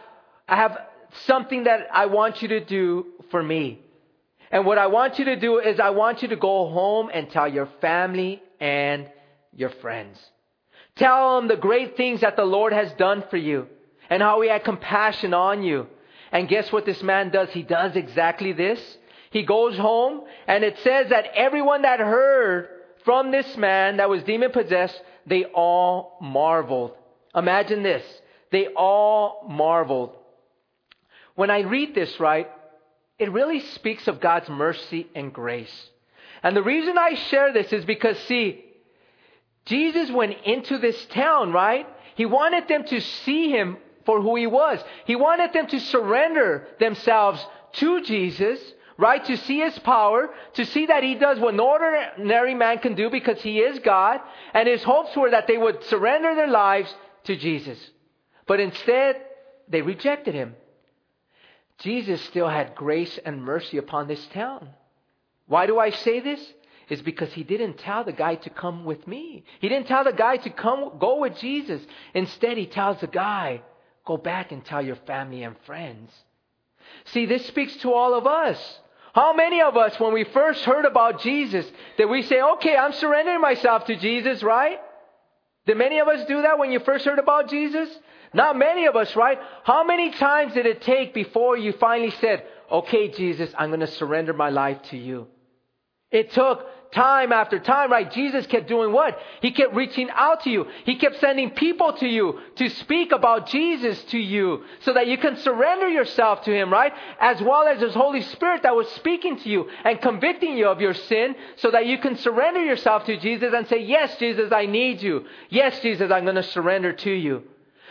[0.49, 0.79] I have
[1.27, 3.81] something that I want you to do for me.
[4.51, 7.31] And what I want you to do is I want you to go home and
[7.31, 9.09] tell your family and
[9.57, 10.19] your friends.
[10.97, 13.67] Tell them the great things that the Lord has done for you
[14.11, 15.87] and how he had compassion on you.
[16.33, 17.51] And guess what this man does?
[17.51, 18.81] He does exactly this.
[19.31, 22.69] He goes home and it says that everyone that heard
[23.05, 26.93] from this man that was demon possessed, they all marveled.
[27.35, 28.05] Imagine this.
[28.51, 30.17] They all marveled.
[31.35, 32.51] When I read this, right,
[33.19, 35.91] it really speaks of God's mercy and grace.
[36.43, 38.65] And the reason I share this is because, see,
[39.65, 41.87] Jesus went into this town, right?
[42.17, 44.83] He wanted them to see him for who he was.
[45.05, 48.61] He wanted them to surrender themselves to Jesus,
[48.99, 49.25] right?
[49.25, 53.11] To see his power, to see that he does what no ordinary man can do
[53.11, 54.21] because he is God,
[54.55, 57.79] and his hopes were that they would surrender their lives to Jesus.
[58.47, 59.17] But instead,
[59.69, 60.57] they rejected him.
[61.79, 64.69] Jesus still had grace and mercy upon this town.
[65.47, 66.41] Why do I say this?
[66.89, 69.45] It's because he didn't tell the guy to come with me.
[69.61, 71.81] He didn't tell the guy to come go with Jesus.
[72.15, 73.63] Instead, he tells the guy,
[74.07, 76.11] go back and tell your family and friends.
[77.07, 78.79] See, this speaks to all of us.
[79.15, 82.93] How many of us, when we first heard about Jesus, did we say, okay, I'm
[82.93, 84.81] surrendering myself to Jesus, right?
[85.67, 87.89] Did many of us do that when you first heard about Jesus?
[88.35, 89.39] Not many of us, right?
[89.65, 93.87] How many times did it take before you finally said, okay, Jesus, I'm going to
[93.87, 95.29] surrender my life to you?
[96.11, 98.11] It took time after time, right?
[98.13, 99.19] Jesus kept doing what?
[99.41, 100.67] He kept reaching out to you.
[100.85, 105.19] He kept sending people to you to speak about Jesus to you so that you
[105.19, 106.93] can surrender yourself to Him, right?
[107.19, 110.81] As well as His Holy Spirit that was speaking to you and convicting you of
[110.81, 114.67] your sin so that you can surrender yourself to Jesus and say, Yes, Jesus, I
[114.67, 115.25] need you.
[115.49, 117.43] Yes, Jesus, I'm going to surrender to you.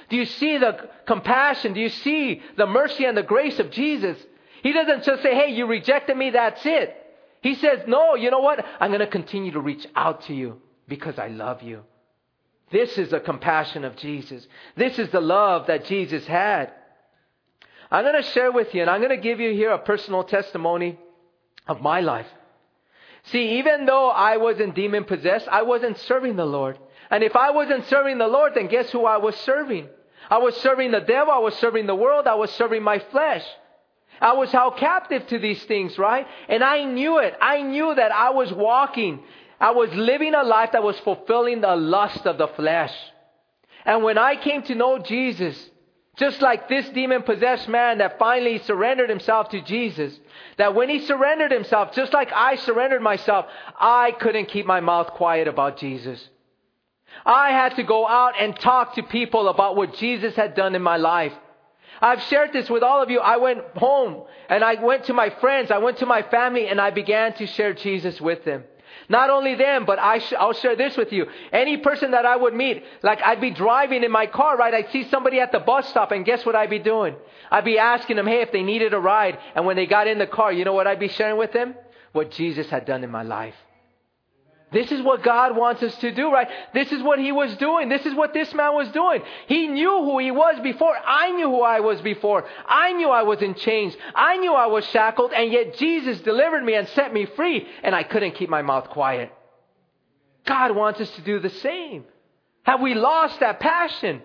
[0.10, 1.74] Do you see the compassion?
[1.74, 4.18] Do you see the mercy and the grace of Jesus?
[4.62, 7.01] He doesn't just say, Hey, you rejected me, that's it.
[7.42, 8.64] He says, No, you know what?
[8.80, 11.82] I'm going to continue to reach out to you because I love you.
[12.72, 14.48] This is the compassion of Jesus.
[14.78, 16.72] This is the love that Jesus had.
[17.92, 20.24] I'm going to share with you, and I'm going to give you here a personal
[20.24, 20.98] testimony
[21.68, 22.28] of my life.
[23.26, 26.80] See, even though I wasn't demon possessed, I wasn't serving the Lord.
[27.10, 29.90] And if I wasn't serving the Lord, then guess who I was serving?
[30.30, 33.44] I was serving the devil, I was serving the world, I was serving my flesh.
[34.22, 36.28] I was held captive to these things, right?
[36.48, 37.34] And I knew it.
[37.42, 39.24] I knew that I was walking.
[39.60, 42.94] I was living a life that was fulfilling the lust of the flesh.
[43.84, 45.70] And when I came to know Jesus,
[46.18, 50.20] just like this demon possessed man that finally surrendered himself to Jesus,
[50.58, 53.46] that when he surrendered himself, just like I surrendered myself,
[53.80, 56.30] I couldn't keep my mouth quiet about Jesus.
[57.26, 60.82] I had to go out and talk to people about what Jesus had done in
[60.82, 61.34] my life.
[62.02, 63.20] I've shared this with all of you.
[63.20, 66.82] I went home and I went to my friends, I went to my family, and
[66.82, 68.64] I began to share Jesus with them.
[69.08, 71.28] Not only them, but I sh- I'll share this with you.
[71.52, 74.74] Any person that I would meet, like I'd be driving in my car, right?
[74.74, 77.16] I'd see somebody at the bus stop, and guess what I'd be doing?
[77.50, 79.38] I'd be asking them, hey, if they needed a ride.
[79.56, 81.76] And when they got in the car, you know what I'd be sharing with them?
[82.12, 83.56] What Jesus had done in my life.
[84.72, 86.48] This is what God wants us to do, right?
[86.74, 87.90] This is what he was doing.
[87.90, 89.22] This is what this man was doing.
[89.48, 90.96] He knew who he was before.
[91.06, 92.46] I knew who I was before.
[92.66, 93.94] I knew I was in chains.
[94.16, 97.94] I knew I was shackled, and yet Jesus delivered me and set me free, and
[97.94, 99.34] I couldn't keep my mouth quiet.
[100.46, 102.06] God wants us to do the same.
[102.64, 104.22] Have we lost that passion?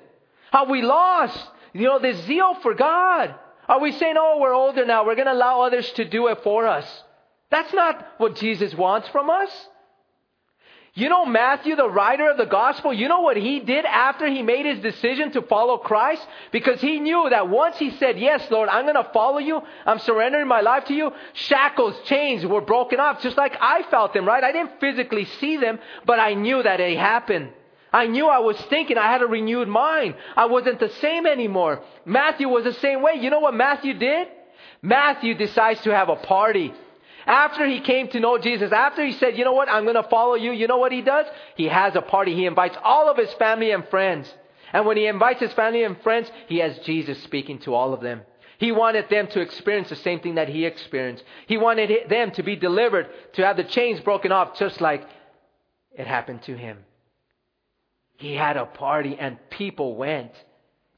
[0.52, 1.38] Have we lost,
[1.72, 3.34] you know, this zeal for God?
[3.68, 6.44] Are we saying, oh, we're older now, we're going to allow others to do it
[6.44, 6.86] for us?
[7.50, 9.50] That's not what Jesus wants from us.
[10.98, 14.40] You know, Matthew, the writer of the gospel, you know what he did after he
[14.40, 16.26] made his decision to follow Christ?
[16.52, 19.98] Because he knew that once he said, Yes, Lord, I'm going to follow you, I'm
[19.98, 24.24] surrendering my life to you, shackles, chains were broken off, just like I felt them,
[24.24, 24.42] right?
[24.42, 27.50] I didn't physically see them, but I knew that it happened.
[27.92, 30.14] I knew I was thinking, I had a renewed mind.
[30.34, 31.82] I wasn't the same anymore.
[32.06, 33.16] Matthew was the same way.
[33.20, 34.28] You know what Matthew did?
[34.80, 36.72] Matthew decides to have a party.
[37.26, 40.08] After he came to know Jesus, after he said, you know what, I'm going to
[40.08, 41.26] follow you, you know what he does?
[41.56, 42.34] He has a party.
[42.34, 44.32] He invites all of his family and friends.
[44.72, 48.00] And when he invites his family and friends, he has Jesus speaking to all of
[48.00, 48.22] them.
[48.58, 51.24] He wanted them to experience the same thing that he experienced.
[51.46, 55.06] He wanted them to be delivered, to have the chains broken off, just like
[55.92, 56.78] it happened to him.
[58.16, 60.32] He had a party and people went.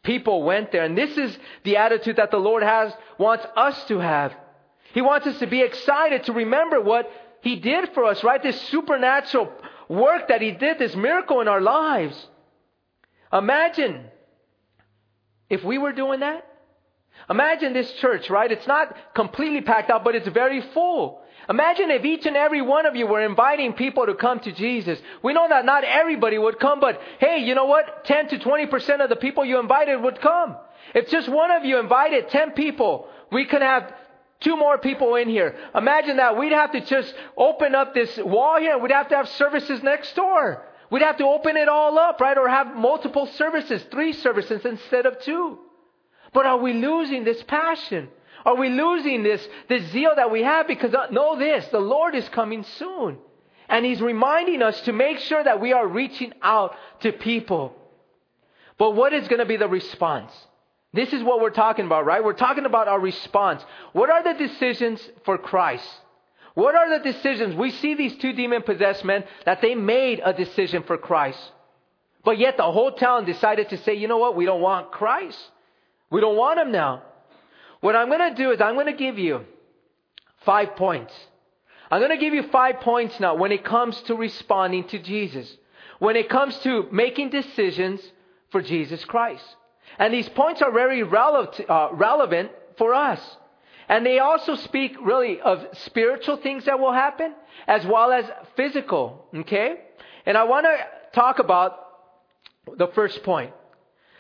[0.02, 0.84] People went there.
[0.84, 4.34] And this is the attitude that the Lord has, wants us to have.
[4.94, 7.10] He wants us to be excited to remember what
[7.42, 8.42] He did for us, right?
[8.42, 9.52] This supernatural
[9.88, 12.28] work that He did, this miracle in our lives.
[13.32, 14.06] Imagine
[15.50, 16.44] if we were doing that.
[17.28, 18.50] Imagine this church, right?
[18.50, 21.20] It's not completely packed out, but it's very full.
[21.48, 24.98] Imagine if each and every one of you were inviting people to come to Jesus.
[25.22, 28.04] We know that not everybody would come, but hey, you know what?
[28.04, 30.56] 10 to 20% of the people you invited would come.
[30.94, 33.92] If just one of you invited 10 people, we could have
[34.40, 35.56] two more people in here.
[35.74, 36.36] Imagine that.
[36.36, 38.78] We'd have to just open up this wall here.
[38.78, 40.64] We'd have to have services next door.
[40.90, 42.38] We'd have to open it all up, right?
[42.38, 45.58] Or have multiple services, three services instead of two.
[46.32, 48.08] But are we losing this passion?
[48.44, 50.66] Are we losing this, this zeal that we have?
[50.66, 53.18] Because uh, know this, the Lord is coming soon.
[53.68, 57.74] And He's reminding us to make sure that we are reaching out to people.
[58.78, 60.32] But what is going to be the response?
[60.92, 62.24] This is what we're talking about, right?
[62.24, 63.62] We're talking about our response.
[63.92, 65.86] What are the decisions for Christ?
[66.54, 67.54] What are the decisions?
[67.54, 71.38] We see these two demon possessed men that they made a decision for Christ.
[72.24, 74.34] But yet the whole town decided to say, you know what?
[74.34, 75.38] We don't want Christ.
[76.10, 77.02] We don't want him now.
[77.80, 79.44] What I'm going to do is I'm going to give you
[80.44, 81.12] five points.
[81.90, 85.54] I'm going to give you five points now when it comes to responding to Jesus.
[85.98, 88.00] When it comes to making decisions
[88.50, 89.44] for Jesus Christ.
[89.98, 93.20] And these points are very relevant, uh, relevant for us.
[93.88, 97.34] And they also speak really of spiritual things that will happen
[97.66, 98.24] as well as
[98.54, 99.26] physical.
[99.34, 99.76] Okay?
[100.26, 100.76] And I want to
[101.18, 101.78] talk about
[102.76, 103.52] the first point.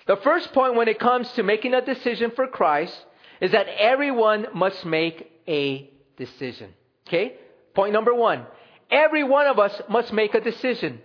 [0.06, 2.96] The first point when it comes to making a decision for Christ
[3.42, 6.72] is that everyone must make a decision.
[7.06, 7.34] Okay?
[7.74, 8.46] Point number one.
[8.90, 11.00] Every one of us must make a decision.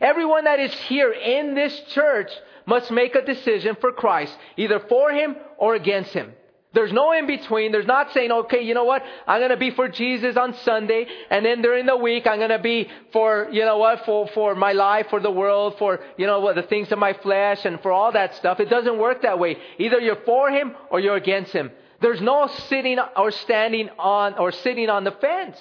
[0.00, 2.30] Everyone that is here in this church
[2.66, 6.32] must make a decision for Christ, either for Him or against Him.
[6.74, 7.70] There's no in between.
[7.70, 9.02] There's not saying, okay, you know what?
[9.28, 12.50] I'm going to be for Jesus on Sunday, and then during the week, I'm going
[12.50, 16.26] to be for, you know what, for, for my life, for the world, for, you
[16.26, 18.58] know what, the things of my flesh, and for all that stuff.
[18.58, 19.56] It doesn't work that way.
[19.78, 21.70] Either you're for Him or you're against Him.
[22.00, 25.56] There's no sitting or standing on or sitting on the fence.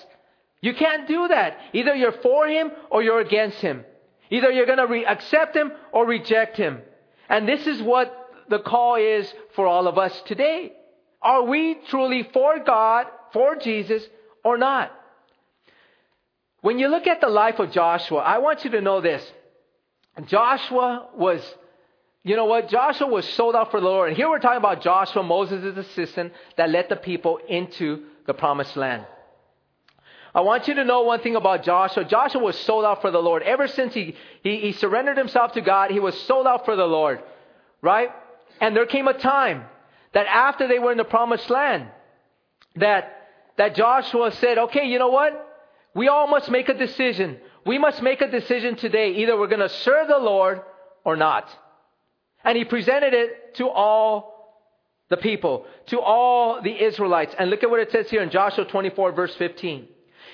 [0.62, 1.58] You can't do that.
[1.74, 3.86] Either you're for Him or you're against Him.
[4.32, 6.80] Either you're going to re- accept Him or reject Him.
[7.34, 10.72] And this is what the call is for all of us today.
[11.20, 14.04] Are we truly for God, for Jesus,
[14.44, 14.92] or not?
[16.62, 19.26] When you look at the life of Joshua, I want you to know this.
[20.28, 21.42] Joshua was,
[22.24, 22.70] you know what?
[22.70, 24.10] Joshua was sold out for the Lord.
[24.10, 28.78] And here we're talking about Joshua, Moses' assistant, that led the people into the promised
[28.78, 29.08] land.
[30.36, 32.06] I want you to know one thing about Joshua.
[32.06, 33.44] Joshua was sold out for the Lord.
[33.44, 36.86] Ever since he, he, he surrendered himself to God, he was sold out for the
[36.86, 37.22] Lord.
[37.82, 38.10] Right?
[38.60, 39.66] And there came a time
[40.14, 41.88] that after they were in the promised land,
[42.78, 45.50] that, that Joshua said, okay, you know what?
[45.94, 47.38] We all must make a decision.
[47.66, 49.12] We must make a decision today.
[49.12, 50.62] Either we're going to serve the Lord
[51.04, 51.48] or not.
[52.44, 54.34] And he presented it to all
[55.10, 57.36] the people, to all the Israelites.
[57.38, 59.88] And look at what it says here in Joshua 24 verse 15.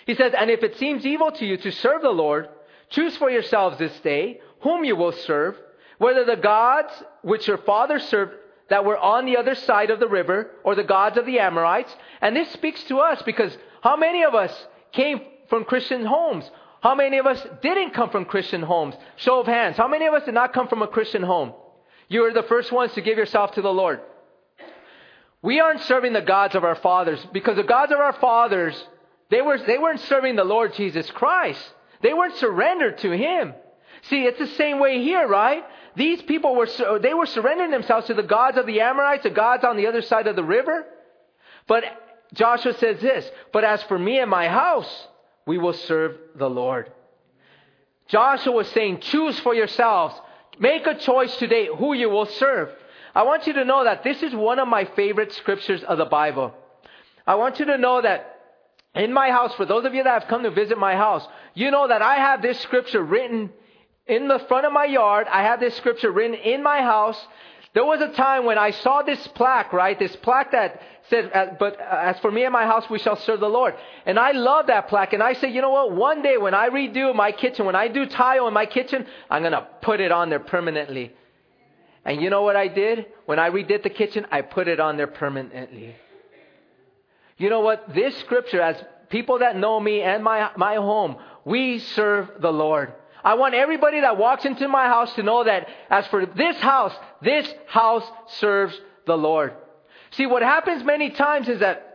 [0.09, 2.49] He says, And if it seems evil to you to serve the Lord,
[2.89, 5.55] choose for yourselves this day whom you will serve,
[5.99, 6.91] whether the gods
[7.21, 8.33] which your fathers served
[8.69, 11.95] that were on the other side of the river, or the gods of the Amorites.
[12.21, 14.51] And this speaks to us because how many of us
[14.93, 16.49] came from Christian homes?
[16.81, 18.95] How many of us didn't come from Christian homes?
[19.17, 19.77] Show of hands.
[19.77, 21.53] How many of us did not come from a Christian home?
[22.07, 23.99] You are the first ones to give yourself to the Lord.
[25.43, 28.83] We aren't serving the gods of our fathers because the gods of our fathers,
[29.29, 31.61] they, were, they weren't serving the Lord Jesus Christ.
[32.01, 33.53] They weren't surrendered to Him.
[34.03, 35.63] See, it's the same way here, right?
[35.95, 36.67] These people were,
[37.01, 40.01] they were surrendering themselves to the gods of the Amorites, the gods on the other
[40.01, 40.85] side of the river.
[41.67, 41.83] But
[42.33, 45.07] Joshua says this, but as for me and my house,
[45.45, 46.91] we will serve the Lord.
[48.07, 50.15] Joshua was saying, choose for yourselves.
[50.59, 52.69] Make a choice today who you will serve.
[53.13, 56.05] I want you to know that this is one of my favorite scriptures of the
[56.05, 56.53] Bible.
[57.25, 58.38] I want you to know that
[58.99, 61.71] in my house, for those of you that have come to visit my house, you
[61.71, 63.51] know that I have this scripture written
[64.07, 65.27] in the front of my yard.
[65.29, 67.19] I have this scripture written in my house.
[67.73, 69.97] There was a time when I saw this plaque, right?
[69.97, 73.39] This plaque that said, uh, but as for me and my house, we shall serve
[73.39, 73.75] the Lord.
[74.07, 75.13] And I love that plaque.
[75.13, 75.91] And I say, you know what?
[75.91, 79.43] One day when I redo my kitchen, when I do tile in my kitchen, I'm
[79.43, 81.13] going to put it on there permanently.
[82.05, 83.05] And you know what I did?
[83.27, 85.95] When I redid the kitchen, I put it on there permanently.
[87.39, 87.95] You know what?
[87.95, 88.75] This scripture, as
[89.09, 92.93] people that know me and my, my home, we serve the Lord.
[93.23, 96.93] I want everybody that walks into my house to know that as for this house,
[97.21, 99.53] this house serves the Lord.
[100.11, 101.87] See, what happens many times is that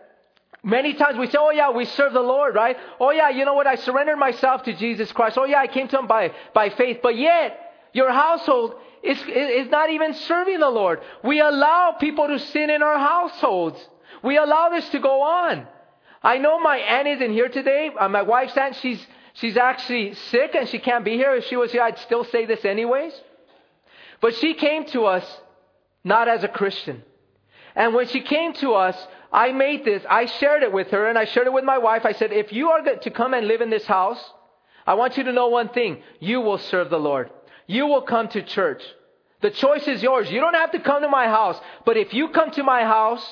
[0.66, 2.78] Many times we say, oh yeah, we serve the Lord, right?
[2.99, 3.66] Oh yeah, you know what?
[3.66, 5.36] I surrendered myself to Jesus Christ.
[5.36, 7.01] Oh yeah, I came to Him by, by faith.
[7.03, 11.01] But yet, your household is, is not even serving the Lord.
[11.22, 13.78] We allow people to sin in our households.
[14.25, 15.66] We allow this to go on.
[16.22, 17.91] I know my aunt isn't here today.
[17.97, 21.35] Uh, my wife's aunt, she's, She's actually sick and she can't be here.
[21.35, 23.12] If she was here, I'd still say this anyways.
[24.20, 25.41] But she came to us
[26.05, 27.03] not as a Christian.
[27.75, 28.97] And when she came to us,
[29.33, 32.07] I made this, I shared it with her and I shared it with my wife.
[32.07, 34.22] I said, if you are to come and live in this house,
[34.87, 36.03] I want you to know one thing.
[36.20, 37.31] You will serve the Lord.
[37.66, 38.83] You will come to church.
[39.41, 40.31] The choice is yours.
[40.31, 41.61] You don't have to come to my house.
[41.85, 43.27] But if you come to my house,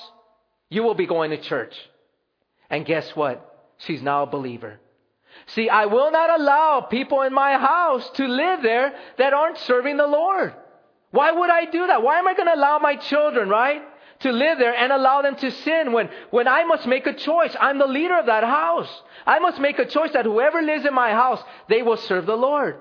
[0.72, 1.74] you will be going to church.
[2.70, 3.36] And guess what?
[3.84, 4.80] She's now a believer.
[5.48, 9.98] See, I will not allow people in my house to live there that aren't serving
[9.98, 10.54] the Lord.
[11.10, 12.02] Why would I do that?
[12.02, 13.82] Why am I going to allow my children, right,
[14.20, 17.54] to live there and allow them to sin when, when I must make a choice?
[17.60, 18.90] I'm the leader of that house.
[19.26, 22.36] I must make a choice that whoever lives in my house, they will serve the
[22.36, 22.80] Lord.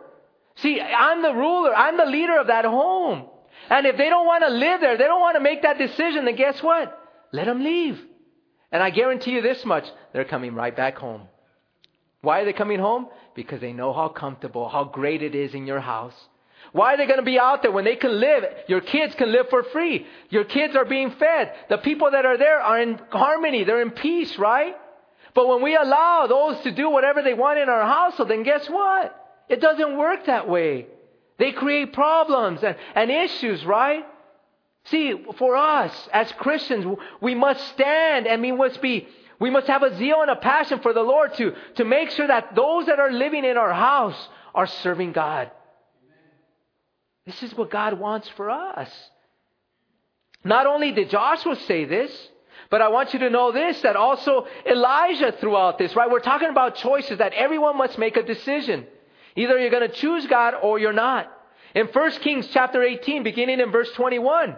[0.56, 1.76] See, I'm the ruler.
[1.76, 3.26] I'm the leader of that home.
[3.70, 6.24] And if they don't want to live there, they don't want to make that decision,
[6.24, 7.00] then guess what?
[7.32, 8.00] Let them leave.
[8.72, 11.24] And I guarantee you this much, they're coming right back home.
[12.22, 13.08] Why are they coming home?
[13.36, 16.14] Because they know how comfortable, how great it is in your house.
[16.72, 18.46] Why are they going to be out there when they can live?
[18.68, 20.06] Your kids can live for free.
[20.30, 21.54] Your kids are being fed.
[21.70, 23.64] The people that are there are in harmony.
[23.64, 24.76] They're in peace, right?
[25.34, 28.70] But when we allow those to do whatever they want in our household, then guess
[28.70, 29.18] what?
[29.50, 30.88] It doesn't work that way.
[31.40, 34.06] They create problems and, and issues, right?
[34.86, 36.86] See, for us as Christians,
[37.22, 39.08] we must stand and we must be,
[39.40, 42.28] we must have a zeal and a passion for the Lord to, to make sure
[42.28, 45.52] that those that are living in our house are serving God.
[47.26, 48.90] This is what God wants for us.
[50.44, 52.12] Not only did Joshua say this,
[52.72, 56.10] but I want you to know this that also Elijah throughout this, right?
[56.10, 58.88] We're talking about choices that everyone must make a decision.
[59.36, 61.32] Either you're going to choose God or you're not.
[61.76, 64.56] In 1 Kings chapter 18, beginning in verse 21,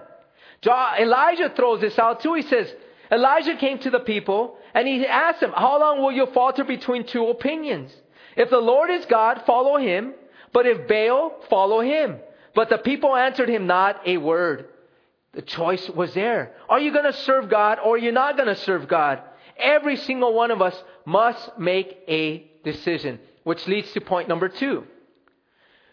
[0.71, 2.33] Elijah throws this out too.
[2.35, 2.73] He says,
[3.11, 7.05] Elijah came to the people and he asked them, How long will you falter between
[7.05, 7.93] two opinions?
[8.35, 10.13] If the Lord is God, follow him.
[10.51, 12.17] But if Baal, follow him.
[12.55, 14.67] But the people answered him not a word.
[15.33, 16.53] The choice was there.
[16.69, 19.21] Are you going to serve God or are you not going to serve God?
[19.57, 23.19] Every single one of us must make a decision.
[23.43, 24.85] Which leads to point number two.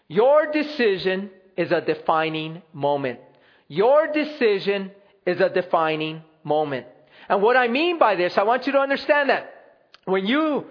[0.07, 3.19] Your decision is a defining moment.
[3.71, 4.91] Your decision
[5.25, 6.87] is a defining moment.
[7.29, 9.49] And what I mean by this, I want you to understand that
[10.03, 10.65] when you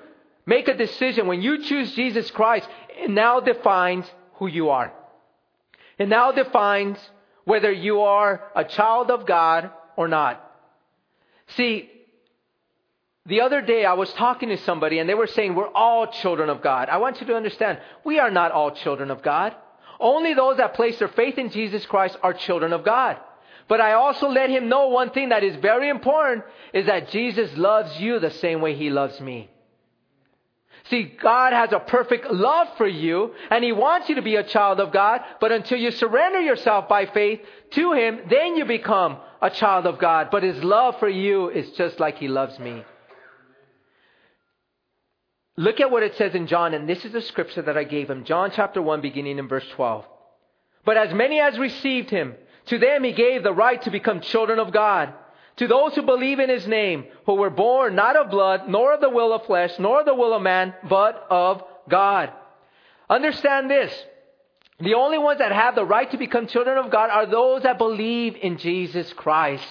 [0.45, 4.93] make a decision, when you choose Jesus Christ, it now defines who you are.
[5.97, 6.99] It now defines
[7.47, 10.45] whether you are a child of God or not.
[11.57, 11.89] See,
[13.25, 16.51] the other day, I was talking to somebody and they were saying, We're all children
[16.51, 16.91] of God.
[16.91, 19.57] I want you to understand, we are not all children of God.
[20.01, 23.19] Only those that place their faith in Jesus Christ are children of God.
[23.69, 27.57] But I also let him know one thing that is very important is that Jesus
[27.57, 29.49] loves you the same way he loves me.
[30.89, 34.43] See, God has a perfect love for you and he wants you to be a
[34.43, 37.41] child of God, but until you surrender yourself by faith
[37.73, 40.31] to him, then you become a child of God.
[40.33, 42.83] But his love for you is just like he loves me.
[45.61, 48.09] Look at what it says in John, and this is the scripture that I gave
[48.09, 48.25] him.
[48.25, 50.07] John chapter 1, beginning in verse 12.
[50.87, 52.35] But as many as received him,
[52.69, 55.13] to them he gave the right to become children of God.
[55.57, 59.03] To those who believe in his name, who were born not of blood, nor of
[59.03, 62.33] the will of flesh, nor of the will of man, but of God.
[63.11, 63.93] Understand this.
[64.79, 67.77] The only ones that have the right to become children of God are those that
[67.77, 69.69] believe in Jesus Christ.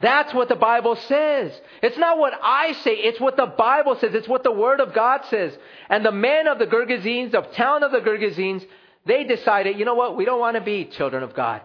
[0.00, 1.52] That's what the Bible says.
[1.82, 4.14] It's not what I say, it's what the Bible says.
[4.14, 5.56] It's what the Word of God says.
[5.88, 8.64] And the men of the Gergesenes, the town of the Gergesenes,
[9.06, 11.62] they decided, you know what, we don't want to be children of God.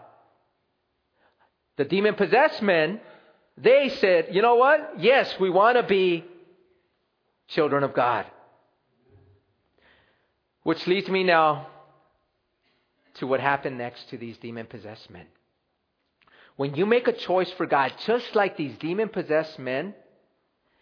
[1.78, 3.02] The demon possessed men,
[3.58, 6.24] they said, you know what, yes, we want to be
[7.50, 8.26] children of God.
[10.64, 11.68] Which leads me now
[13.16, 15.26] to what happened next to these demon possessed men.
[16.56, 19.96] When you make a choice for God, just like these demon possessed men,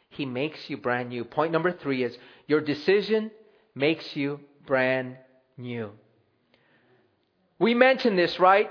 [0.10, 1.24] He makes you brand new.
[1.24, 2.18] Point number three is
[2.48, 3.32] your decision
[3.74, 5.18] makes you brand
[5.58, 5.92] new.
[7.60, 8.70] We mentioned this, right?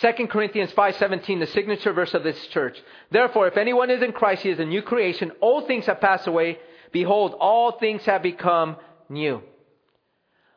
[0.00, 2.82] 2 Corinthians 5:17, the signature verse of this church.
[3.10, 5.32] Therefore, if anyone is in Christ, he is a new creation.
[5.40, 6.58] Old things have passed away.
[6.90, 8.76] Behold, all things have become
[9.08, 9.42] new.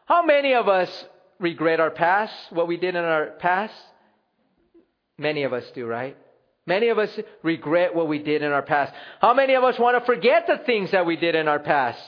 [0.05, 1.05] How many of us
[1.39, 3.75] regret our past, what we did in our past?
[5.17, 6.15] Many of us do, right?
[6.65, 8.93] Many of us regret what we did in our past.
[9.21, 12.01] How many of us want to forget the things that we did in our past?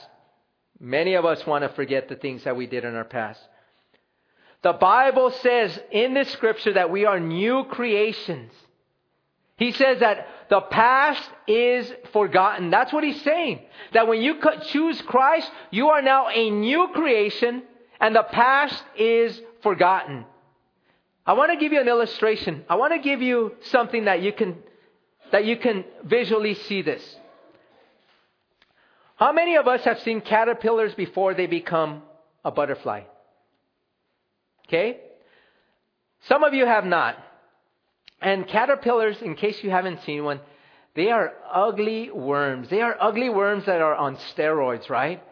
[0.78, 3.40] Many of us want to forget the things that we did in our past.
[4.62, 8.52] The Bible says in this scripture that we are new creations.
[9.56, 12.70] He says that the past is forgotten.
[12.70, 13.60] That's what he's saying.
[13.92, 14.36] That when you
[14.68, 17.62] choose Christ, you are now a new creation
[18.00, 20.24] and the past is forgotten.
[21.26, 22.64] I want to give you an illustration.
[22.68, 24.56] I want to give you something that you can
[25.32, 27.02] that you can visually see this.
[29.16, 32.02] How many of us have seen caterpillars before they become
[32.44, 33.02] a butterfly?
[34.66, 34.98] Okay?
[36.22, 37.16] Some of you have not.
[38.20, 40.40] And caterpillars, in case you haven't seen one,
[40.94, 42.68] they are ugly worms.
[42.68, 45.22] They are ugly worms that are on steroids, right?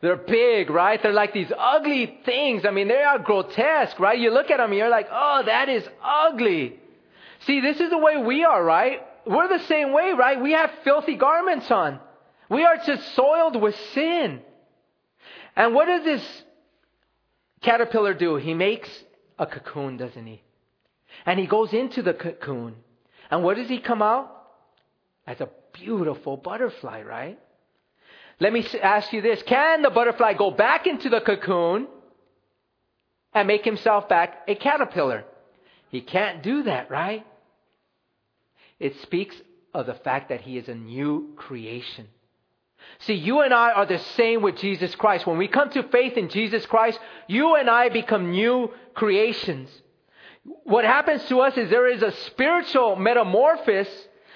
[0.00, 1.02] They're big, right?
[1.02, 2.64] They're like these ugly things.
[2.64, 4.18] I mean, they are grotesque, right?
[4.18, 6.78] You look at them and you're like, oh, that is ugly.
[7.40, 9.00] See, this is the way we are, right?
[9.26, 10.40] We're the same way, right?
[10.40, 11.98] We have filthy garments on.
[12.48, 14.40] We are just soiled with sin.
[15.56, 16.42] And what does this
[17.60, 18.36] caterpillar do?
[18.36, 18.88] He makes
[19.38, 20.42] a cocoon, doesn't he?
[21.26, 22.76] And he goes into the cocoon.
[23.30, 24.34] And what does he come out?
[25.26, 27.38] As a beautiful butterfly, right?
[28.40, 29.42] Let me ask you this.
[29.42, 31.88] Can the butterfly go back into the cocoon
[33.32, 35.24] and make himself back a caterpillar?
[35.90, 37.26] He can't do that, right?
[38.78, 39.34] It speaks
[39.74, 42.06] of the fact that he is a new creation.
[43.00, 45.26] See, you and I are the same with Jesus Christ.
[45.26, 49.68] When we come to faith in Jesus Christ, you and I become new creations.
[50.64, 53.88] What happens to us is there is a spiritual metamorphosis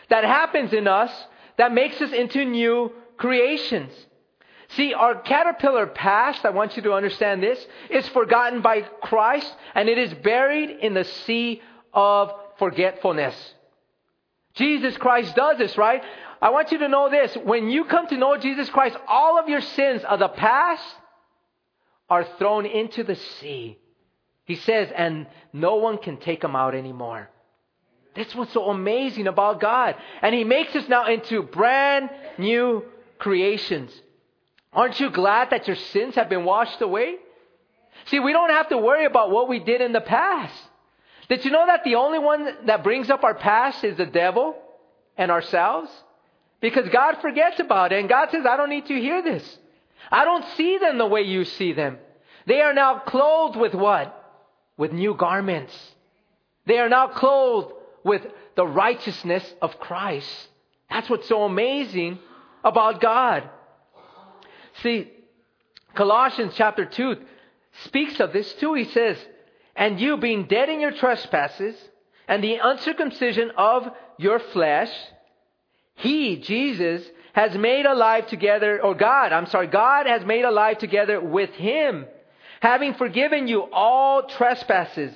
[0.08, 1.10] that happens in us
[1.56, 2.92] that makes us into new
[3.22, 3.92] creations.
[4.70, 9.88] See, our caterpillar past, I want you to understand this, is forgotten by Christ and
[9.88, 11.62] it is buried in the sea
[11.94, 13.36] of forgetfulness.
[14.54, 16.02] Jesus Christ does this, right?
[16.40, 17.36] I want you to know this.
[17.44, 20.84] When you come to know Jesus Christ, all of your sins of the past
[22.10, 23.78] are thrown into the sea.
[24.46, 27.30] He says, and no one can take them out anymore.
[28.16, 29.94] That's what's so amazing about God.
[30.22, 32.84] And He makes us now into brand new
[33.22, 33.92] creations.
[34.72, 37.16] Aren't you glad that your sins have been washed away?
[38.06, 40.54] See, we don't have to worry about what we did in the past.
[41.28, 44.56] Did you know that the only one that brings up our past is the devil
[45.16, 45.88] and ourselves?
[46.60, 48.00] Because God forgets about it.
[48.00, 49.58] And God says, I don't need to hear this.
[50.10, 51.98] I don't see them the way you see them.
[52.46, 54.18] They are now clothed with what?
[54.76, 55.76] With new garments.
[56.66, 58.22] They are now clothed with
[58.56, 60.28] the righteousness of Christ.
[60.90, 62.18] That's what's so amazing
[62.64, 63.48] about God.
[64.82, 65.10] See,
[65.94, 67.16] Colossians chapter 2
[67.84, 68.74] speaks of this too.
[68.74, 69.16] He says,
[69.76, 71.76] And you being dead in your trespasses
[72.28, 73.88] and the uncircumcision of
[74.18, 74.90] your flesh,
[75.96, 77.02] he, Jesus,
[77.32, 82.06] has made alive together, or God, I'm sorry, God has made alive together with Him,
[82.60, 85.12] having forgiven you all trespasses,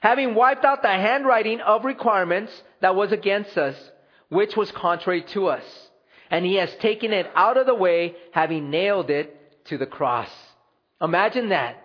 [0.00, 3.76] having wiped out the handwriting of requirements that was against us,
[4.28, 5.89] which was contrary to us.
[6.30, 10.30] And He has taken it out of the way, having nailed it to the cross.
[11.00, 11.82] Imagine that.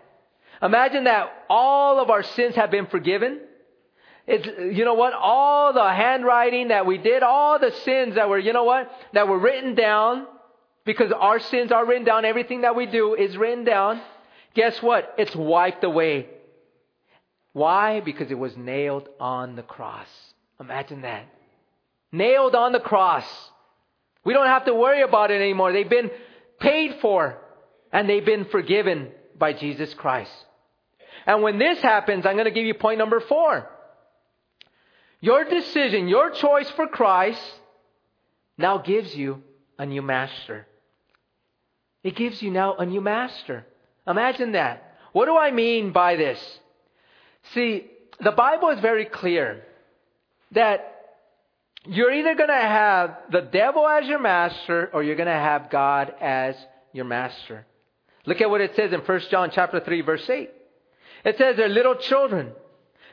[0.62, 3.40] Imagine that all of our sins have been forgiven.
[4.28, 5.14] It's, you know what?
[5.14, 8.92] All the handwriting that we did, all the sins that were, you know what?
[9.14, 10.26] That were written down,
[10.86, 14.02] because our sins are written down, everything that we do is written down.
[14.54, 15.14] Guess what?
[15.18, 16.30] It's wiped away.
[17.54, 18.00] Why?
[18.00, 20.08] Because it was nailed on the cross.
[20.60, 21.26] Imagine that.
[22.12, 23.26] Nailed on the cross.
[24.26, 25.72] We don't have to worry about it anymore.
[25.72, 26.12] They've been
[26.60, 27.38] paid for
[27.94, 30.32] and they've been forgiven by Jesus Christ.
[31.26, 33.70] And when this happens, I'm going to give you point number four.
[35.22, 37.42] Your decision, your choice for Christ
[38.58, 39.42] now gives you
[39.78, 40.68] a new master.
[42.04, 43.66] It gives you now a new master.
[44.08, 44.98] Imagine that.
[45.14, 46.60] What do I mean by this?
[47.54, 47.88] See,
[48.20, 49.64] the Bible is very clear
[50.52, 50.95] that
[51.88, 55.70] you're either going to have the devil as your master or you're going to have
[55.70, 56.56] God as
[56.94, 57.66] your master.
[58.26, 60.50] Look at what it says in 1 John chapter 3 verse 8.
[61.26, 62.54] It says, "They're little children.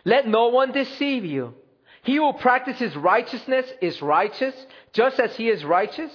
[0.05, 1.55] Let no one deceive you.
[2.03, 4.55] He who practices righteousness is righteous,
[4.93, 6.13] just as he is righteous.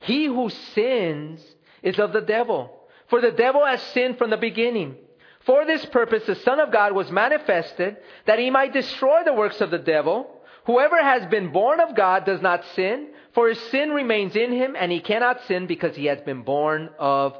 [0.00, 1.44] He who sins
[1.82, 2.72] is of the devil,
[3.08, 4.96] for the devil has sinned from the beginning.
[5.40, 9.60] For this purpose, the Son of God was manifested that he might destroy the works
[9.60, 10.28] of the devil.
[10.66, 14.74] Whoever has been born of God does not sin, for his sin remains in him,
[14.76, 17.36] and he cannot sin because he has been born of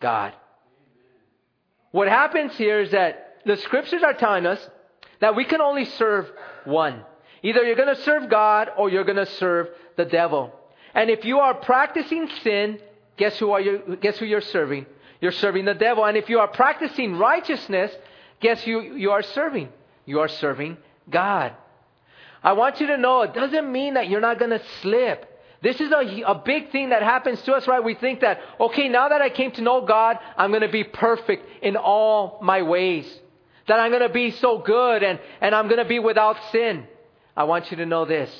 [0.00, 0.32] God.
[1.92, 4.66] What happens here is that the scriptures are telling us
[5.20, 6.30] that we can only serve
[6.64, 7.04] one.
[7.42, 10.52] Either you're going to serve God or you're going to serve the devil.
[10.94, 12.78] And if you are practicing sin,
[13.16, 14.86] guess who are you, guess who you're serving?
[15.20, 16.04] You're serving the devil.
[16.04, 17.92] And if you are practicing righteousness,
[18.40, 19.68] guess who you are serving?
[20.06, 20.78] You are serving
[21.10, 21.52] God.
[22.42, 25.26] I want you to know it doesn't mean that you're not going to slip.
[25.62, 27.84] This is a, a big thing that happens to us, right?
[27.84, 30.84] We think that, okay, now that I came to know God, I'm going to be
[30.84, 33.06] perfect in all my ways.
[33.68, 36.86] That I'm going to be so good and, and I'm going to be without sin.
[37.36, 38.30] I want you to know this.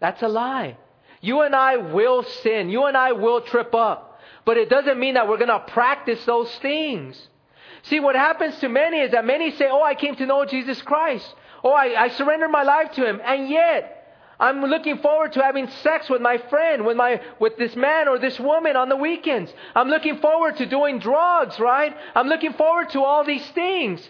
[0.00, 0.76] That's a lie.
[1.20, 2.70] You and I will sin.
[2.70, 4.20] You and I will trip up.
[4.44, 7.28] But it doesn't mean that we're going to practice those things.
[7.84, 10.80] See, what happens to many is that many say, Oh, I came to know Jesus
[10.82, 11.34] Christ.
[11.64, 13.20] Oh, I, I surrendered my life to Him.
[13.24, 14.02] And yet,
[14.38, 18.18] I'm looking forward to having sex with my friend, with my, with this man or
[18.18, 19.52] this woman on the weekends.
[19.74, 21.96] I'm looking forward to doing drugs, right?
[22.14, 24.06] I'm looking forward to all these things.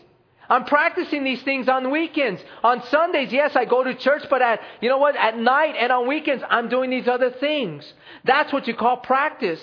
[0.48, 2.42] I'm practicing these things on weekends.
[2.62, 5.16] On Sundays, yes, I go to church, but at, you know what?
[5.16, 7.90] At night and on weekends, I'm doing these other things.
[8.24, 9.60] That's what you call practice.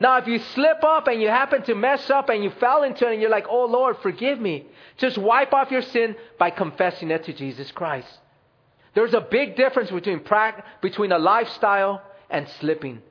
[0.00, 3.06] Now, if you slip up and you happen to mess up and you fell into
[3.06, 7.10] it and you're like, oh Lord, forgive me, just wipe off your sin by confessing
[7.10, 8.08] it to Jesus Christ.
[8.94, 10.22] There's a big difference between,
[10.80, 13.02] between a lifestyle and slipping.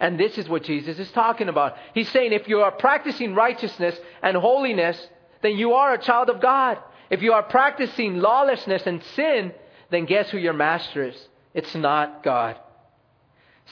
[0.00, 1.76] And this is what Jesus is talking about.
[1.94, 5.06] He's saying if you are practicing righteousness and holiness,
[5.40, 6.78] then you are a child of God.
[7.10, 9.52] If you are practicing lawlessness and sin,
[9.90, 11.28] then guess who your master is?
[11.54, 12.58] It's not God.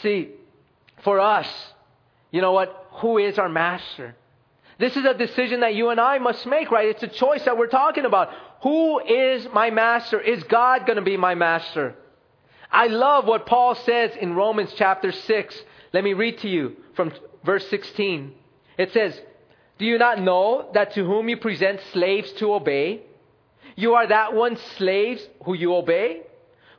[0.02, 0.30] See,
[1.02, 1.48] for us,
[2.30, 2.88] you know what?
[3.00, 4.14] Who is our master?
[4.78, 6.88] This is a decision that you and I must make, right?
[6.88, 8.30] It's a choice that we're talking about.
[8.62, 10.18] Who is my master?
[10.20, 11.94] Is God going to be my master?
[12.70, 15.62] I love what Paul says in Romans chapter 6.
[15.92, 17.12] Let me read to you from
[17.44, 18.32] verse 16.
[18.78, 19.20] It says,
[19.78, 23.02] Do you not know that to whom you present slaves to obey,
[23.76, 26.22] you are that one slaves who you obey,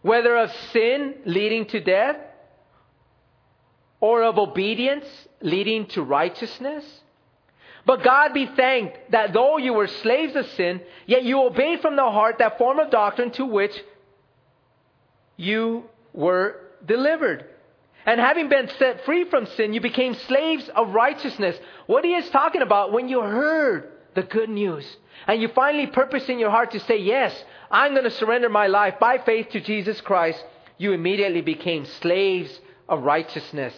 [0.01, 2.17] whether of sin leading to death
[4.01, 5.05] or of obedience
[5.41, 6.83] leading to righteousness?
[7.85, 11.95] But God be thanked that though you were slaves of sin, yet you obeyed from
[11.95, 13.73] the heart that form of doctrine to which
[15.37, 17.45] you were delivered.
[18.05, 21.57] And having been set free from sin, you became slaves of righteousness.
[21.87, 24.85] What he is talking about when you heard the good news
[25.27, 28.67] and you finally purpose in your heart to say, Yes, I'm going to surrender my
[28.67, 30.43] life by faith to Jesus Christ,
[30.77, 33.73] you immediately became slaves of righteousness.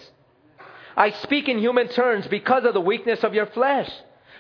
[0.96, 3.90] I speak in human terms because of the weakness of your flesh.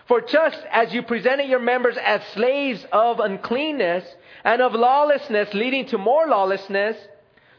[0.08, 4.04] For just as you presented your members as slaves of uncleanness
[4.44, 6.98] and of lawlessness, leading to more lawlessness,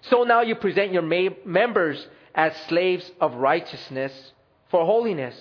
[0.02, 4.12] so now you present your members as slaves of righteousness
[4.68, 5.34] for holiness.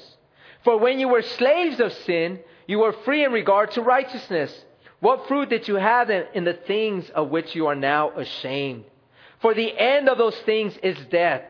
[0.64, 4.66] For when you were slaves of sin, you were free in regard to righteousness.
[5.01, 8.86] What fruit did you have in the things of which you are now ashamed?
[9.41, 11.41] For the end of those things is death.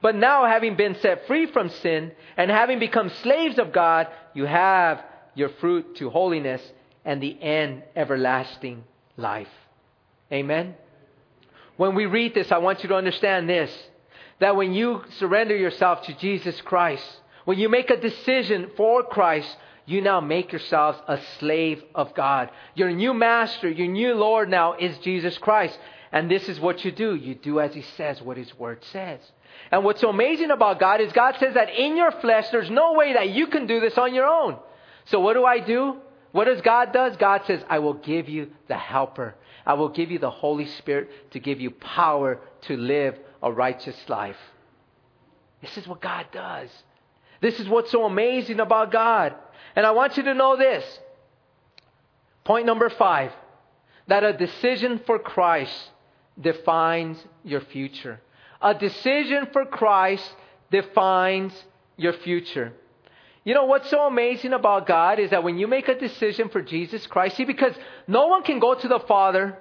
[0.00, 4.44] But now, having been set free from sin and having become slaves of God, you
[4.44, 5.02] have
[5.34, 6.62] your fruit to holiness
[7.04, 8.84] and the end everlasting
[9.16, 9.48] life.
[10.32, 10.74] Amen.
[11.76, 13.70] When we read this, I want you to understand this
[14.40, 17.04] that when you surrender yourself to Jesus Christ,
[17.44, 22.50] when you make a decision for Christ, you now make yourselves a slave of God.
[22.74, 25.76] Your new master, your new Lord now is Jesus Christ.
[26.12, 27.14] And this is what you do.
[27.14, 29.18] You do as He says, what His Word says.
[29.70, 32.94] And what's so amazing about God is God says that in your flesh, there's no
[32.94, 34.56] way that you can do this on your own.
[35.06, 35.96] So what do I do?
[36.32, 37.16] What does God does?
[37.16, 39.34] God says, I will give you the helper.
[39.66, 43.96] I will give you the Holy Spirit to give you power to live a righteous
[44.08, 44.36] life.
[45.60, 46.70] This is what God does.
[47.40, 49.34] This is what's so amazing about God.
[49.76, 50.84] And I want you to know this.
[52.44, 53.32] Point number five
[54.06, 55.90] that a decision for Christ
[56.40, 58.20] defines your future.
[58.60, 60.28] A decision for Christ
[60.70, 61.52] defines
[61.96, 62.72] your future.
[63.44, 66.60] You know what's so amazing about God is that when you make a decision for
[66.60, 67.74] Jesus Christ, see, because
[68.06, 69.56] no one can go to the Father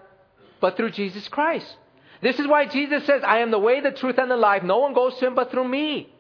[0.60, 1.78] but through Jesus Christ.
[2.22, 4.64] This is why Jesus says, I am the way, the truth, and the life.
[4.64, 6.12] No one goes to him but through me.